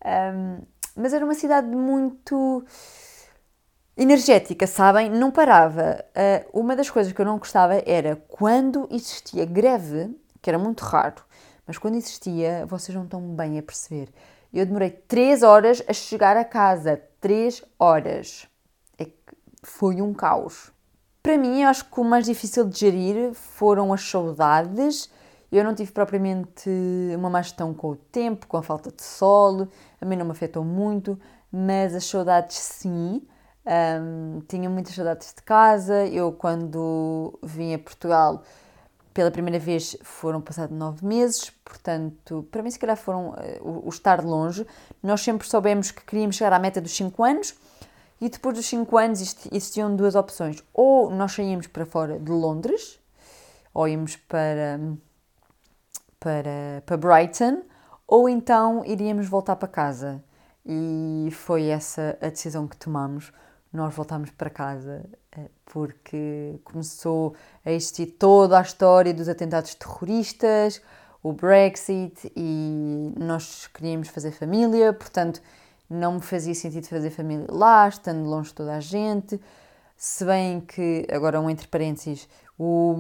um, 0.04 0.62
mas 0.94 1.14
era 1.14 1.24
uma 1.24 1.34
cidade 1.34 1.66
muito 1.68 2.62
energética, 3.96 4.66
sabem? 4.66 5.08
Não 5.08 5.30
parava. 5.30 6.04
Uh, 6.10 6.60
uma 6.60 6.76
das 6.76 6.90
coisas 6.90 7.10
que 7.12 7.20
eu 7.20 7.24
não 7.24 7.38
gostava 7.38 7.82
era 7.86 8.16
quando 8.28 8.86
existia 8.90 9.46
greve, 9.46 10.14
que 10.42 10.50
era 10.50 10.58
muito 10.58 10.82
raro, 10.82 11.24
mas 11.66 11.78
quando 11.78 11.96
existia, 11.96 12.66
vocês 12.66 12.94
não 12.94 13.04
estão 13.04 13.22
bem 13.34 13.58
a 13.58 13.62
perceber. 13.62 14.10
Eu 14.52 14.66
demorei 14.66 14.90
3 14.90 15.42
horas 15.42 15.82
a 15.88 15.92
chegar 15.94 16.36
a 16.36 16.44
casa. 16.44 17.00
3 17.18 17.64
horas. 17.78 18.46
Foi 19.64 20.00
um 20.02 20.12
caos. 20.12 20.70
Para 21.22 21.38
mim, 21.38 21.64
acho 21.64 21.86
que 21.86 21.98
o 21.98 22.04
mais 22.04 22.26
difícil 22.26 22.68
de 22.68 22.78
gerir 22.78 23.32
foram 23.32 23.94
as 23.94 24.02
saudades. 24.02 25.10
Eu 25.50 25.64
não 25.64 25.74
tive 25.74 25.90
propriamente 25.90 26.68
uma 27.16 27.30
má 27.30 27.40
gestão 27.40 27.72
com 27.72 27.92
o 27.92 27.96
tempo, 27.96 28.46
com 28.46 28.58
a 28.58 28.62
falta 28.62 28.92
de 28.92 29.02
sol, 29.02 29.66
a 30.00 30.04
mim 30.04 30.16
não 30.16 30.26
me 30.26 30.32
afetou 30.32 30.62
muito, 30.62 31.18
mas 31.50 31.94
as 31.94 32.04
saudades 32.04 32.58
sim. 32.58 33.22
Um, 33.66 34.42
tinha 34.46 34.68
muitas 34.68 34.94
saudades 34.94 35.32
de 35.34 35.42
casa. 35.42 36.06
Eu, 36.06 36.30
quando 36.32 37.38
vim 37.42 37.72
a 37.72 37.78
Portugal 37.78 38.42
pela 39.14 39.30
primeira 39.30 39.58
vez, 39.58 39.96
foram 40.02 40.42
passados 40.42 40.76
nove 40.76 41.06
meses, 41.06 41.48
portanto, 41.64 42.46
para 42.50 42.62
mim, 42.62 42.70
se 42.70 42.78
calhar 42.78 42.96
foram 42.96 43.30
uh, 43.30 43.36
o, 43.62 43.86
o, 43.86 43.88
estar 43.88 44.22
longe. 44.22 44.66
Nós 45.00 45.22
sempre 45.22 45.48
soubemos 45.48 45.92
que 45.92 46.04
queríamos 46.04 46.36
chegar 46.36 46.52
à 46.52 46.58
meta 46.58 46.80
dos 46.80 46.94
cinco 46.94 47.22
anos 47.22 47.54
e 48.20 48.28
depois 48.28 48.56
dos 48.56 48.66
cinco 48.66 48.96
anos 48.96 49.20
existiam 49.52 49.94
duas 49.94 50.14
opções. 50.14 50.62
Ou 50.72 51.10
nós 51.10 51.32
saímos 51.32 51.66
para 51.66 51.84
fora 51.84 52.18
de 52.18 52.30
Londres, 52.30 53.00
ou 53.72 53.88
íamos 53.88 54.16
para, 54.16 54.80
para, 56.20 56.82
para 56.86 56.96
Brighton, 56.96 57.62
ou 58.06 58.28
então 58.28 58.84
iríamos 58.84 59.28
voltar 59.28 59.56
para 59.56 59.68
casa. 59.68 60.22
E 60.64 61.28
foi 61.32 61.66
essa 61.66 62.16
a 62.20 62.28
decisão 62.28 62.66
que 62.66 62.76
tomamos 62.76 63.32
nós 63.74 63.92
voltámos 63.92 64.30
para 64.30 64.48
casa 64.48 65.04
eh, 65.36 65.50
porque 65.66 66.60
começou 66.62 67.34
a 67.64 67.72
existir 67.72 68.06
toda 68.06 68.56
a 68.56 68.62
história 68.62 69.12
dos 69.12 69.28
atentados 69.28 69.74
terroristas, 69.74 70.80
o 71.20 71.32
Brexit 71.32 72.32
e 72.36 73.12
nós 73.18 73.66
queríamos 73.66 74.08
fazer 74.08 74.30
família, 74.30 74.92
portanto 74.92 75.42
não 75.88 76.14
me 76.14 76.20
fazia 76.20 76.54
sentido 76.54 76.86
fazer 76.86 77.10
família 77.10 77.46
lá, 77.50 77.88
estando 77.88 78.28
longe 78.28 78.48
de 78.48 78.54
toda 78.54 78.74
a 78.74 78.80
gente. 78.80 79.40
Se 79.96 80.24
bem 80.24 80.60
que, 80.60 81.06
agora 81.10 81.40
um 81.40 81.48
entre 81.48 81.68
parênteses, 81.68 82.28
o, 82.58 82.94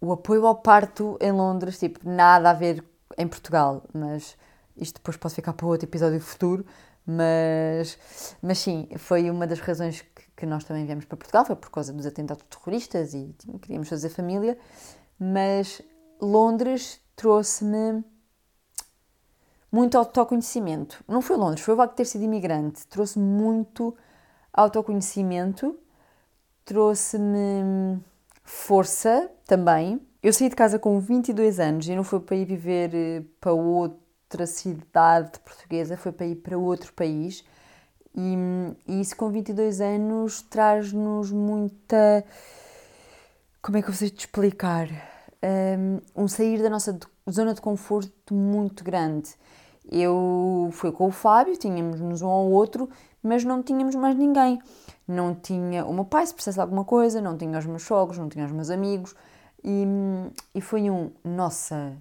o 0.00 0.12
apoio 0.12 0.46
ao 0.46 0.56
parto 0.56 1.18
em 1.20 1.32
Londres, 1.32 1.78
tipo, 1.78 2.00
nada 2.08 2.50
a 2.50 2.52
ver 2.52 2.84
em 3.18 3.26
Portugal, 3.26 3.82
mas 3.92 4.36
isto 4.76 4.96
depois 4.96 5.16
pode 5.16 5.34
ficar 5.34 5.52
para 5.52 5.66
outro 5.66 5.88
episódio 5.88 6.20
futuro, 6.20 6.64
mas, 7.06 7.98
mas 8.42 8.58
sim, 8.58 8.88
foi 8.98 9.30
uma 9.30 9.46
das 9.46 9.60
razões 9.60 10.02
que, 10.02 10.22
que 10.36 10.46
nós 10.46 10.64
também 10.64 10.84
viemos 10.84 11.04
para 11.04 11.16
Portugal, 11.16 11.44
foi 11.44 11.56
por 11.56 11.70
causa 11.70 11.92
dos 11.92 12.04
atentados 12.04 12.44
terroristas 12.50 13.14
e 13.14 13.34
queríamos 13.62 13.88
fazer 13.88 14.08
família. 14.10 14.58
Mas 15.18 15.80
Londres 16.20 17.00
trouxe-me 17.14 18.04
muito 19.76 19.98
autoconhecimento. 19.98 21.04
Não 21.06 21.20
foi 21.20 21.36
Londres, 21.36 21.62
foi 21.62 21.74
o 21.74 21.76
facto 21.76 21.90
de 21.90 21.96
ter 21.98 22.06
sido 22.06 22.24
imigrante. 22.24 22.86
Trouxe-me 22.86 23.26
muito 23.26 23.94
autoconhecimento, 24.50 25.78
trouxe-me 26.64 28.00
força 28.42 29.30
também. 29.46 30.00
Eu 30.22 30.32
saí 30.32 30.48
de 30.48 30.56
casa 30.56 30.78
com 30.78 30.98
22 30.98 31.60
anos 31.60 31.86
e 31.86 31.94
não 31.94 32.02
fui 32.02 32.20
para 32.20 32.36
ir 32.36 32.46
viver 32.46 32.94
eh, 32.94 33.22
para 33.38 33.52
outra 33.52 34.46
cidade 34.46 35.38
portuguesa, 35.40 35.94
foi 35.98 36.10
para 36.10 36.26
ir 36.26 36.36
para 36.36 36.56
outro 36.56 36.94
país. 36.94 37.44
E, 38.14 38.34
e 38.88 39.00
isso 39.02 39.14
com 39.14 39.28
22 39.28 39.82
anos 39.82 40.40
traz-nos 40.40 41.30
muita. 41.30 42.24
Como 43.60 43.76
é 43.76 43.82
que 43.82 43.90
eu 43.90 43.92
vou 43.92 44.08
te 44.08 44.20
explicar? 44.20 44.88
Um, 45.44 46.22
um 46.24 46.26
sair 46.26 46.62
da 46.62 46.70
nossa 46.70 46.98
zona 47.30 47.52
de 47.52 47.60
conforto 47.60 48.32
muito 48.32 48.82
grande. 48.82 49.34
Eu 49.90 50.68
fui 50.72 50.90
com 50.90 51.06
o 51.06 51.12
Fábio, 51.12 51.56
tínhamos-nos 51.56 52.22
um 52.22 52.28
ao 52.28 52.50
outro, 52.50 52.88
mas 53.22 53.44
não 53.44 53.62
tínhamos 53.62 53.94
mais 53.94 54.16
ninguém. 54.16 54.60
Não 55.06 55.34
tinha 55.34 55.84
o 55.84 55.94
meu 55.94 56.04
pai, 56.04 56.26
se 56.26 56.34
precisasse 56.34 56.56
de 56.56 56.62
alguma 56.62 56.84
coisa, 56.84 57.20
não 57.20 57.36
tinha 57.36 57.58
os 57.58 57.66
meus 57.66 57.82
sogros, 57.82 58.18
não 58.18 58.28
tinha 58.28 58.44
os 58.44 58.52
meus 58.52 58.70
amigos. 58.70 59.14
E, 59.62 59.84
e 60.54 60.60
foi 60.60 60.90
um, 60.90 61.10
nossa, 61.24 61.96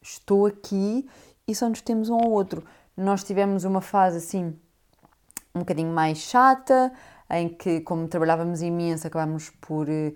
estou 0.00 0.46
aqui 0.46 1.08
e 1.46 1.54
só 1.54 1.68
nos 1.68 1.82
temos 1.82 2.08
um 2.08 2.14
ao 2.14 2.30
outro. 2.30 2.64
Nós 2.96 3.22
tivemos 3.22 3.64
uma 3.64 3.80
fase 3.80 4.18
assim 4.18 4.56
um 5.54 5.60
bocadinho 5.60 5.92
mais 5.92 6.18
chata, 6.18 6.92
em 7.30 7.48
que, 7.48 7.80
como 7.82 8.08
trabalhávamos 8.08 8.60
imenso, 8.60 9.06
acabámos 9.06 9.50
por 9.60 9.88
eh, 9.88 10.12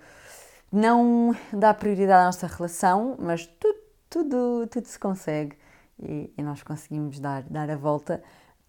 não 0.73 1.35
dar 1.53 1.75
prioridade 1.75 2.23
à 2.23 2.25
nossa 2.27 2.47
relação, 2.47 3.17
mas 3.19 3.47
tudo, 3.47 3.79
tudo, 4.11 4.67
tudo 4.69 4.87
se 4.87 4.99
consegue 4.99 5.57
e, 6.03 6.33
e 6.37 6.43
nós 6.43 6.63
conseguimos 6.63 7.19
dar, 7.21 7.43
dar 7.45 7.71
a 7.71 7.77
volta. 7.77 8.23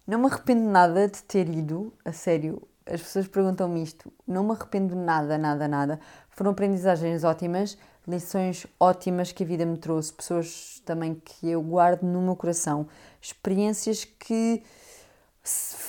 Não 0.06 0.18
me 0.18 0.26
arrependo 0.26 0.68
nada 0.68 1.08
de 1.08 1.22
ter 1.22 1.48
ido, 1.48 1.92
a 2.04 2.12
sério. 2.12 2.62
As 2.86 3.00
pessoas 3.00 3.28
perguntam-me 3.28 3.82
isto. 3.82 4.12
Não 4.26 4.42
me 4.42 4.52
arrependo 4.52 4.96
nada, 4.96 5.38
nada, 5.38 5.68
nada. 5.68 6.00
Foram 6.30 6.50
aprendizagens 6.50 7.22
ótimas 7.24 7.76
lições 8.06 8.66
ótimas 8.78 9.32
que 9.32 9.42
a 9.42 9.46
vida 9.46 9.64
me 9.64 9.76
trouxe, 9.76 10.12
pessoas 10.12 10.82
também 10.84 11.14
que 11.14 11.48
eu 11.48 11.62
guardo 11.62 12.02
no 12.02 12.20
meu 12.20 12.36
coração, 12.36 12.88
experiências 13.20 14.04
que 14.04 14.62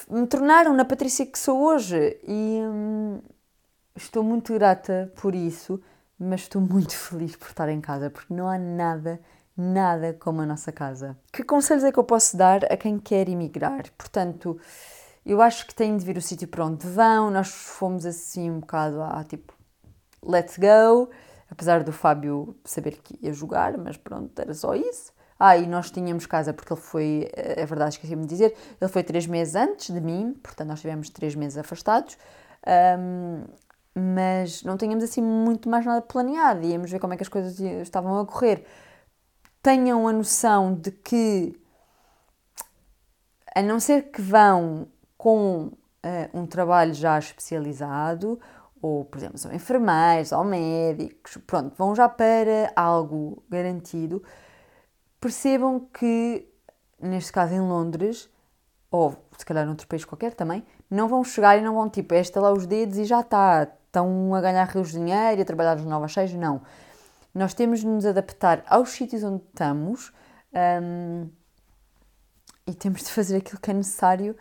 me 0.09 0.27
tornaram 0.27 0.73
na 0.73 0.85
Patrícia 0.85 1.25
que 1.25 1.37
sou 1.37 1.61
hoje 1.61 2.19
e 2.23 2.61
hum, 2.63 3.21
estou 3.95 4.23
muito 4.23 4.53
grata 4.53 5.11
por 5.15 5.35
isso, 5.35 5.81
mas 6.17 6.41
estou 6.41 6.61
muito 6.61 6.93
feliz 6.95 7.35
por 7.35 7.49
estar 7.49 7.69
em 7.69 7.81
casa 7.81 8.09
porque 8.09 8.33
não 8.33 8.47
há 8.47 8.57
nada, 8.57 9.19
nada 9.61 10.13
como 10.19 10.41
a 10.41 10.45
nossa 10.45 10.71
casa. 10.71 11.17
Que 11.31 11.43
conselhos 11.43 11.83
é 11.83 11.91
que 11.91 11.99
eu 11.99 12.03
posso 12.03 12.35
dar 12.35 12.65
a 12.65 12.77
quem 12.77 12.97
quer 12.97 13.29
emigrar? 13.29 13.83
Portanto, 13.97 14.59
eu 15.25 15.41
acho 15.41 15.67
que 15.67 15.75
tem 15.75 15.95
de 15.95 16.05
vir 16.05 16.17
o 16.17 16.21
sítio 16.21 16.47
para 16.47 16.65
onde 16.65 16.87
vão, 16.87 17.29
nós 17.29 17.49
fomos 17.49 18.05
assim 18.05 18.49
um 18.49 18.59
bocado 18.59 19.01
a 19.01 19.23
tipo, 19.23 19.53
let's 20.23 20.57
go 20.57 21.09
apesar 21.51 21.83
do 21.83 21.91
Fábio 21.91 22.55
saber 22.63 22.97
que 23.03 23.19
ia 23.21 23.33
jogar, 23.33 23.77
mas 23.77 23.97
pronto, 23.97 24.39
era 24.39 24.53
só 24.53 24.73
isso. 24.73 25.11
Ah, 25.37 25.57
e 25.57 25.67
nós 25.67 25.91
tínhamos 25.91 26.25
casa 26.25 26.53
porque 26.53 26.71
ele 26.71 26.79
foi, 26.79 27.29
é 27.33 27.65
verdade, 27.65 27.95
esqueci-me 27.95 28.21
de 28.21 28.29
dizer, 28.29 28.55
ele 28.79 28.91
foi 28.91 29.03
três 29.03 29.27
meses 29.27 29.55
antes 29.55 29.93
de 29.93 29.99
mim, 29.99 30.33
portanto 30.41 30.69
nós 30.69 30.79
tivemos 30.79 31.09
três 31.09 31.35
meses 31.35 31.57
afastados, 31.57 32.17
um, 32.97 33.43
mas 33.93 34.63
não 34.63 34.77
tínhamos 34.77 35.03
assim 35.03 35.21
muito 35.21 35.67
mais 35.67 35.85
nada 35.85 36.01
planeado, 36.01 36.65
íamos 36.65 36.91
ver 36.91 36.99
como 36.99 37.13
é 37.13 37.17
que 37.17 37.23
as 37.23 37.29
coisas 37.29 37.59
estavam 37.59 38.19
a 38.19 38.25
correr. 38.25 38.63
Tenham 39.61 40.07
a 40.07 40.13
noção 40.13 40.73
de 40.73 40.91
que, 40.91 41.55
a 43.55 43.61
não 43.61 43.79
ser 43.79 44.11
que 44.11 44.21
vão 44.21 44.87
com 45.17 45.65
uh, 45.65 45.75
um 46.33 46.45
trabalho 46.47 46.93
já 46.93 47.17
especializado, 47.19 48.39
ou, 48.81 49.05
por 49.05 49.19
exemplo, 49.19 49.37
são 49.37 49.53
enfermeiros 49.53 50.31
ou 50.31 50.43
médicos, 50.43 51.37
pronto, 51.45 51.75
vão 51.77 51.93
já 51.95 52.09
para 52.09 52.71
algo 52.75 53.43
garantido, 53.47 54.23
percebam 55.19 55.79
que, 55.79 56.47
neste 56.99 57.31
caso 57.31 57.53
em 57.53 57.61
Londres, 57.61 58.27
ou 58.89 59.15
se 59.37 59.45
calhar 59.45 59.65
noutro 59.65 59.87
país 59.87 60.03
qualquer 60.03 60.33
também, 60.33 60.65
não 60.89 61.07
vão 61.07 61.23
chegar 61.23 61.57
e 61.57 61.61
não 61.61 61.75
vão 61.75 61.87
tipo, 61.89 62.13
esta 62.13 62.41
lá 62.41 62.51
os 62.51 62.65
dedos 62.65 62.97
e 62.97 63.05
já 63.05 63.21
está, 63.21 63.63
estão 63.85 64.33
a 64.33 64.41
ganhar 64.41 64.67
rios 64.67 64.91
de 64.91 64.97
dinheiro 64.97 65.39
e 65.39 65.41
a 65.43 65.45
trabalhar 65.45 65.75
nas 65.75 65.85
novas 65.85 66.11
cheias, 66.11 66.33
não. 66.33 66.61
Nós 67.33 67.53
temos 67.53 67.79
de 67.79 67.87
nos 67.87 68.05
adaptar 68.05 68.63
aos 68.67 68.89
sítios 68.89 69.23
onde 69.23 69.43
estamos 69.43 70.11
um, 70.83 71.29
e 72.67 72.73
temos 72.73 73.01
de 73.01 73.09
fazer 73.11 73.37
aquilo 73.37 73.59
que 73.59 73.71
é 73.71 73.73
necessário 73.73 74.35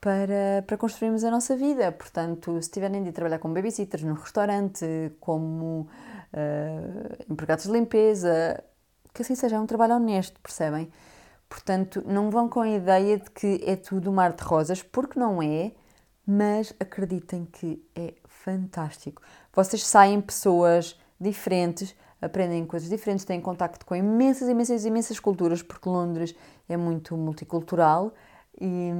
para, 0.00 0.62
para 0.66 0.76
construirmos 0.76 1.24
a 1.24 1.30
nossa 1.30 1.56
vida. 1.56 1.90
Portanto, 1.90 2.60
se 2.60 2.70
tiverem 2.70 3.02
de 3.02 3.12
trabalhar 3.12 3.38
como 3.38 3.54
babysitters 3.54 4.02
no 4.02 4.14
restaurante, 4.14 4.84
como 5.18 5.88
uh, 6.32 7.32
empregados 7.32 7.64
de 7.64 7.72
limpeza, 7.72 8.62
que 9.14 9.22
assim 9.22 9.34
seja, 9.34 9.56
é 9.56 9.60
um 9.60 9.66
trabalho 9.66 9.94
honesto, 9.94 10.38
percebem? 10.40 10.90
Portanto, 11.48 12.02
não 12.06 12.30
vão 12.30 12.48
com 12.48 12.60
a 12.60 12.68
ideia 12.68 13.16
de 13.18 13.30
que 13.30 13.62
é 13.64 13.76
tudo 13.76 14.12
mar 14.12 14.32
de 14.32 14.42
rosas, 14.42 14.82
porque 14.82 15.18
não 15.18 15.42
é, 15.42 15.72
mas 16.26 16.74
acreditem 16.78 17.46
que 17.46 17.82
é 17.94 18.14
fantástico. 18.26 19.22
Vocês 19.54 19.86
saem 19.86 20.20
pessoas 20.20 20.98
diferentes, 21.18 21.94
aprendem 22.24 22.64
coisas 22.64 22.88
diferentes, 22.88 23.24
têm 23.24 23.40
contacto 23.40 23.84
com 23.84 23.94
imensas, 23.94 24.48
imensas, 24.48 24.84
imensas 24.84 25.20
culturas, 25.20 25.62
porque 25.62 25.88
Londres 25.88 26.34
é 26.68 26.76
muito 26.76 27.16
multicultural 27.16 28.12
e, 28.60 28.90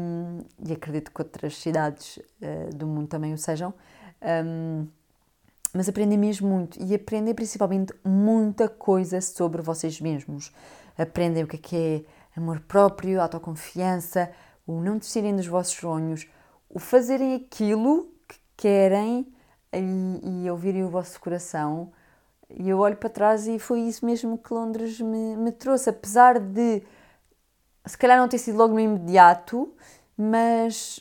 e 0.66 0.72
acredito 0.72 1.10
que 1.12 1.20
outras 1.22 1.56
cidades 1.56 2.18
uh, 2.18 2.74
do 2.74 2.86
mundo 2.86 3.08
também 3.08 3.32
o 3.32 3.38
sejam. 3.38 3.72
Um, 4.22 4.86
mas 5.72 5.88
aprendem 5.88 6.16
mesmo 6.16 6.48
muito 6.48 6.80
e 6.80 6.94
aprendem 6.94 7.34
principalmente 7.34 7.92
muita 8.04 8.68
coisa 8.68 9.20
sobre 9.20 9.60
vocês 9.60 10.00
mesmos. 10.00 10.52
Aprendem 10.96 11.42
o 11.42 11.48
que 11.48 11.56
é, 11.56 11.58
que 11.58 11.76
é 12.36 12.38
amor 12.38 12.60
próprio, 12.60 13.20
autoconfiança, 13.20 14.30
o 14.66 14.80
não 14.80 14.98
desistirem 14.98 15.34
dos 15.34 15.46
vossos 15.46 15.74
sonhos, 15.74 16.28
o 16.68 16.78
fazerem 16.78 17.34
aquilo 17.34 18.12
que 18.28 18.38
querem 18.56 19.26
e, 19.72 20.44
e 20.44 20.50
ouvirem 20.50 20.84
o 20.84 20.88
vosso 20.88 21.20
coração. 21.20 21.92
E 22.50 22.68
eu 22.68 22.78
olho 22.78 22.96
para 22.96 23.08
trás 23.08 23.46
e 23.46 23.58
foi 23.58 23.80
isso 23.80 24.04
mesmo 24.04 24.38
que 24.38 24.52
Londres 24.52 25.00
me, 25.00 25.36
me 25.36 25.52
trouxe, 25.52 25.90
apesar 25.90 26.38
de 26.38 26.82
se 27.86 27.98
calhar 27.98 28.18
não 28.18 28.28
ter 28.28 28.38
sido 28.38 28.56
logo 28.56 28.74
no 28.74 28.80
imediato, 28.80 29.72
mas 30.16 30.98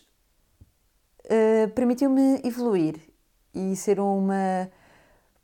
uh, 1.25 1.69
permitiu-me 1.73 2.41
evoluir 2.43 2.99
e 3.53 3.75
ser 3.75 3.99
uma 3.99 4.69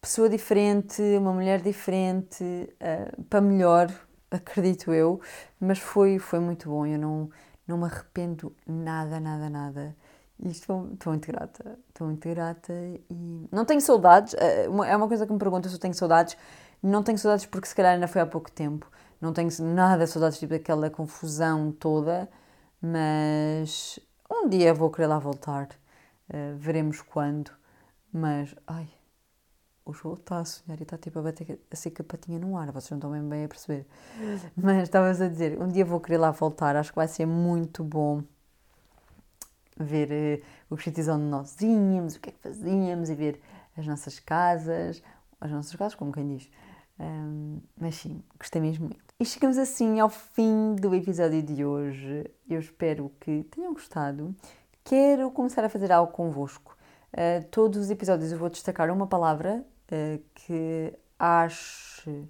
pessoa 0.02 0.30
diferente, 0.30 1.02
uma 1.18 1.34
mulher 1.34 1.62
diferente, 1.62 2.44
uh, 2.44 3.24
para 3.24 3.42
melhor, 3.42 3.90
acredito 4.32 4.94
eu, 4.94 5.22
mas 5.60 5.80
foi, 5.80 6.20
foi 6.20 6.40
muito 6.40 6.70
bom, 6.70 6.86
eu 6.86 7.00
não, 7.00 7.30
não 7.68 7.78
me 7.78 7.86
arrependo 7.86 8.56
nada, 8.68 9.20
nada, 9.20 9.50
nada. 9.50 9.96
Estou, 10.46 10.90
estou 10.94 11.12
muito 11.12 11.28
grata, 11.28 11.78
estou 11.90 12.08
muito 12.08 12.30
grata 12.30 12.72
e 13.10 13.48
não 13.52 13.66
tenho 13.66 13.82
saudades, 13.82 14.34
eh, 14.36 14.66
é 14.66 14.96
uma 14.96 15.08
coisa 15.08 15.28
que 15.28 15.34
me 15.34 15.38
perguntam 15.38 15.70
se 15.70 15.76
eu 15.76 15.82
tenho 15.82 15.94
saudades, 15.94 16.38
não 16.82 17.04
tenho 17.04 17.18
saudades 17.18 17.46
porque 17.46 17.68
se 17.68 17.76
calhar 17.76 17.94
ainda 17.94 18.08
foi 18.08 18.22
há 18.22 18.26
pouco 18.26 18.50
tempo, 18.50 18.90
não 19.20 19.34
tenho 19.34 19.50
nada 19.60 20.08
saudades 20.08 20.40
tipo 20.40 20.54
daquela 20.54 20.90
confusão 20.90 21.74
toda, 21.74 22.30
mas 22.82 24.00
um 24.32 24.48
dia 24.48 24.74
vou 24.74 24.90
querer 24.90 25.08
lá 25.08 25.20
voltar, 25.20 25.68
uh, 26.30 26.56
veremos 26.58 27.02
quando. 27.02 27.52
Mas, 28.12 28.56
ai, 28.66 28.88
o 29.86 29.94
João 29.94 30.16
está 30.16 30.40
a 30.40 30.46
sonhar 30.46 30.80
e 30.80 30.84
está 30.84 30.98
tipo 30.98 31.20
a 31.20 31.22
bater 31.22 31.60
a 32.00 32.04
patinha 32.04 32.40
no 32.40 32.58
ar, 32.58 32.72
vocês 32.72 32.92
não 32.92 32.98
estão 32.98 33.12
bem, 33.12 33.22
bem 33.28 33.46
a 33.46 33.48
perceber. 33.48 33.86
Mas 34.56 34.84
estavas 34.84 35.22
a 35.22 35.28
dizer, 35.28 35.62
um 35.62 35.68
dia 35.68 35.86
vou 35.86 36.00
querer 36.00 36.18
lá 36.18 36.32
voltar, 36.32 36.76
acho 36.76 36.92
que 36.92 36.96
vai 36.96 37.08
ser 37.08 37.26
muito 37.26 37.84
bom 37.84 38.24
ver 39.80 40.44
os 40.70 40.84
sítios 40.84 41.08
onde 41.08 41.24
nós 41.24 41.60
íamos, 41.62 42.16
o 42.16 42.20
que 42.20 42.30
é 42.30 42.32
que 42.34 42.40
fazíamos 42.40 43.10
e 43.10 43.16
ver 43.16 43.42
as 43.78 43.88
nossas 43.88 44.20
casas, 44.20 45.02
as 45.40 45.50
nossas 45.52 45.76
casas, 45.76 45.96
como 45.96 46.12
quem 46.12 46.28
diz. 46.28 46.50
Um, 47.00 47.62
mas 47.80 47.96
sim, 47.96 48.22
gostei 48.38 48.62
mesmo 48.62 48.86
muito. 48.86 49.10
E 49.20 49.26
chegamos 49.26 49.58
assim 49.58 50.00
ao 50.00 50.10
fim 50.10 50.76
do 50.76 50.94
episódio 50.94 51.42
de 51.42 51.64
hoje. 51.64 52.30
Eu 52.50 52.60
espero 52.60 53.12
que 53.20 53.44
tenham 53.52 53.74
gostado. 53.74 54.36
Quero 54.84 55.32
começar 55.32 55.64
a 55.64 55.70
fazer 55.70 55.92
algo 55.92 56.12
convosco. 56.12 56.78
Uh, 57.14 57.44
todos 57.50 57.80
os 57.80 57.90
episódios 57.90 58.32
eu 58.32 58.38
vou 58.38 58.50
destacar 58.50 58.92
uma 58.92 59.08
palavra 59.08 59.66
uh, 59.92 60.24
que 60.36 60.94
acho. 61.18 62.28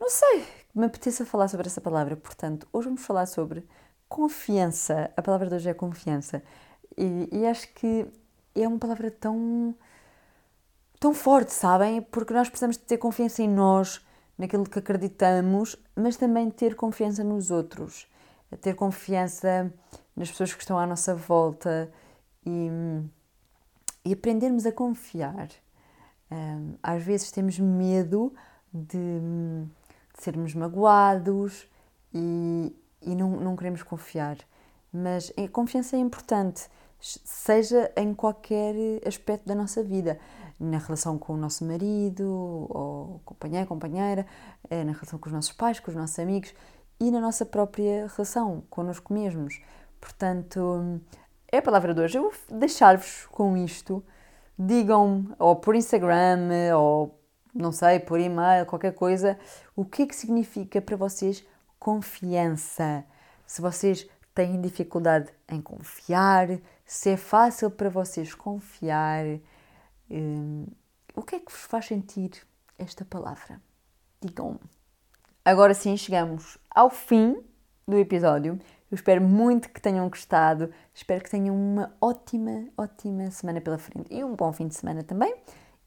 Não 0.00 0.08
sei, 0.08 0.46
me 0.74 0.86
apeteça 0.86 1.26
falar 1.26 1.48
sobre 1.48 1.66
essa 1.66 1.80
palavra. 1.80 2.16
Portanto, 2.16 2.66
hoje 2.72 2.86
vamos 2.86 3.04
falar 3.04 3.26
sobre 3.26 3.64
confiança. 4.08 5.10
A 5.16 5.22
palavra 5.22 5.48
de 5.48 5.54
hoje 5.56 5.70
é 5.70 5.74
confiança. 5.74 6.42
E, 6.96 7.28
e 7.32 7.46
acho 7.46 7.72
que 7.74 8.06
é 8.54 8.66
uma 8.66 8.78
palavra 8.78 9.10
tão. 9.10 9.74
tão 10.98 11.14
forte, 11.14 11.52
sabem? 11.52 12.02
Porque 12.02 12.32
nós 12.32 12.48
precisamos 12.48 12.76
de 12.76 12.84
ter 12.84 12.98
confiança 12.98 13.42
em 13.42 13.48
nós, 13.48 14.04
naquilo 14.36 14.64
que 14.64 14.78
acreditamos, 14.78 15.76
mas 15.94 16.16
também 16.16 16.50
ter 16.50 16.74
confiança 16.74 17.22
nos 17.22 17.50
outros. 17.50 18.06
Ter 18.60 18.74
confiança 18.74 19.72
nas 20.16 20.30
pessoas 20.30 20.54
que 20.54 20.60
estão 20.60 20.78
à 20.78 20.86
nossa 20.86 21.14
volta 21.14 21.92
e 22.44 22.70
e 24.08 24.12
aprendermos 24.14 24.64
a 24.64 24.72
confiar. 24.72 25.48
Às 26.82 27.02
vezes 27.02 27.30
temos 27.30 27.58
medo 27.58 28.32
de, 28.72 28.98
de 28.98 30.22
sermos 30.22 30.54
magoados 30.54 31.68
e, 32.14 32.74
e 33.02 33.14
não, 33.14 33.30
não 33.30 33.56
queremos 33.56 33.82
confiar, 33.82 34.36
mas 34.92 35.32
a 35.36 35.48
confiança 35.48 35.96
é 35.96 35.98
importante, 35.98 36.68
seja 37.00 37.90
em 37.96 38.12
qualquer 38.12 38.74
aspecto 39.06 39.46
da 39.46 39.54
nossa 39.54 39.82
vida, 39.82 40.18
na 40.58 40.78
relação 40.78 41.16
com 41.16 41.34
o 41.34 41.36
nosso 41.36 41.64
marido, 41.64 42.24
ou 42.28 43.20
companheiro, 43.24 43.66
companheira, 43.66 44.26
eh, 44.68 44.82
na 44.82 44.92
relação 44.92 45.18
com 45.18 45.28
os 45.28 45.32
nossos 45.32 45.52
pais, 45.52 45.78
com 45.78 45.90
os 45.90 45.96
nossos 45.96 46.18
amigos 46.18 46.52
e 47.00 47.10
na 47.10 47.20
nossa 47.20 47.46
própria 47.46 48.08
relação 48.08 48.62
connosco 48.68 49.12
mesmos. 49.12 49.60
Portanto, 50.00 51.00
é 51.50 51.58
a 51.58 51.62
palavra 51.62 51.94
de 51.94 52.00
hoje. 52.00 52.18
Eu 52.18 52.22
vou 52.24 52.58
deixar-vos 52.58 53.26
com 53.30 53.56
isto. 53.56 54.04
Digam-me, 54.58 55.32
ou 55.38 55.54
por 55.54 55.76
Instagram, 55.76 56.76
ou 56.76 57.20
não 57.54 57.70
sei, 57.70 58.00
por 58.00 58.18
e-mail, 58.18 58.66
qualquer 58.66 58.92
coisa, 58.92 59.38
o 59.74 59.84
que 59.84 60.02
é 60.02 60.06
que 60.06 60.16
significa 60.16 60.80
para 60.80 60.96
vocês 60.96 61.44
confiança. 61.78 63.04
Se 63.46 63.60
vocês 63.60 64.08
têm 64.34 64.60
dificuldade 64.60 65.32
em 65.48 65.60
confiar, 65.60 66.48
se 66.84 67.10
é 67.10 67.16
fácil 67.16 67.70
para 67.70 67.90
vocês 67.90 68.34
confiar, 68.34 69.24
hum, 70.10 70.66
o 71.14 71.22
que 71.22 71.36
é 71.36 71.40
que 71.40 71.50
vos 71.50 71.62
faz 71.62 71.86
sentir 71.86 72.30
esta 72.78 73.04
palavra? 73.04 73.60
Digam-me. 74.20 74.60
Agora 75.44 75.74
sim, 75.74 75.96
chegamos 75.96 76.58
ao 76.70 76.90
fim 76.90 77.42
do 77.86 77.98
episódio. 77.98 78.58
Eu 78.90 78.94
espero 78.94 79.20
muito 79.22 79.70
que 79.70 79.80
tenham 79.80 80.08
gostado. 80.08 80.72
Espero 80.94 81.22
que 81.22 81.30
tenham 81.30 81.54
uma 81.54 81.94
ótima, 82.00 82.68
ótima 82.76 83.30
semana 83.30 83.60
pela 83.60 83.78
frente 83.78 84.12
e 84.12 84.22
um 84.24 84.34
bom 84.34 84.52
fim 84.52 84.68
de 84.68 84.74
semana 84.74 85.02
também. 85.02 85.34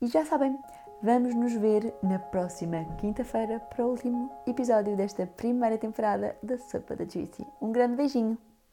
E 0.01 0.08
já 0.08 0.25
sabem, 0.25 0.58
vamos 1.04 1.34
nos 1.34 1.54
ver 1.54 1.94
na 2.04 2.20
próxima 2.20 2.86
quinta-feira 3.00 3.60
para 3.60 3.86
o 3.86 3.90
último 3.90 4.32
episódio 4.46 4.96
desta 4.96 5.26
primeira 5.26 5.78
temporada 5.78 6.36
da 6.44 6.58
Sopa 6.58 6.96
da 6.96 7.06
Juicy. 7.06 7.46
Um 7.60 7.72
grande 7.72 7.96
beijinho! 7.96 8.51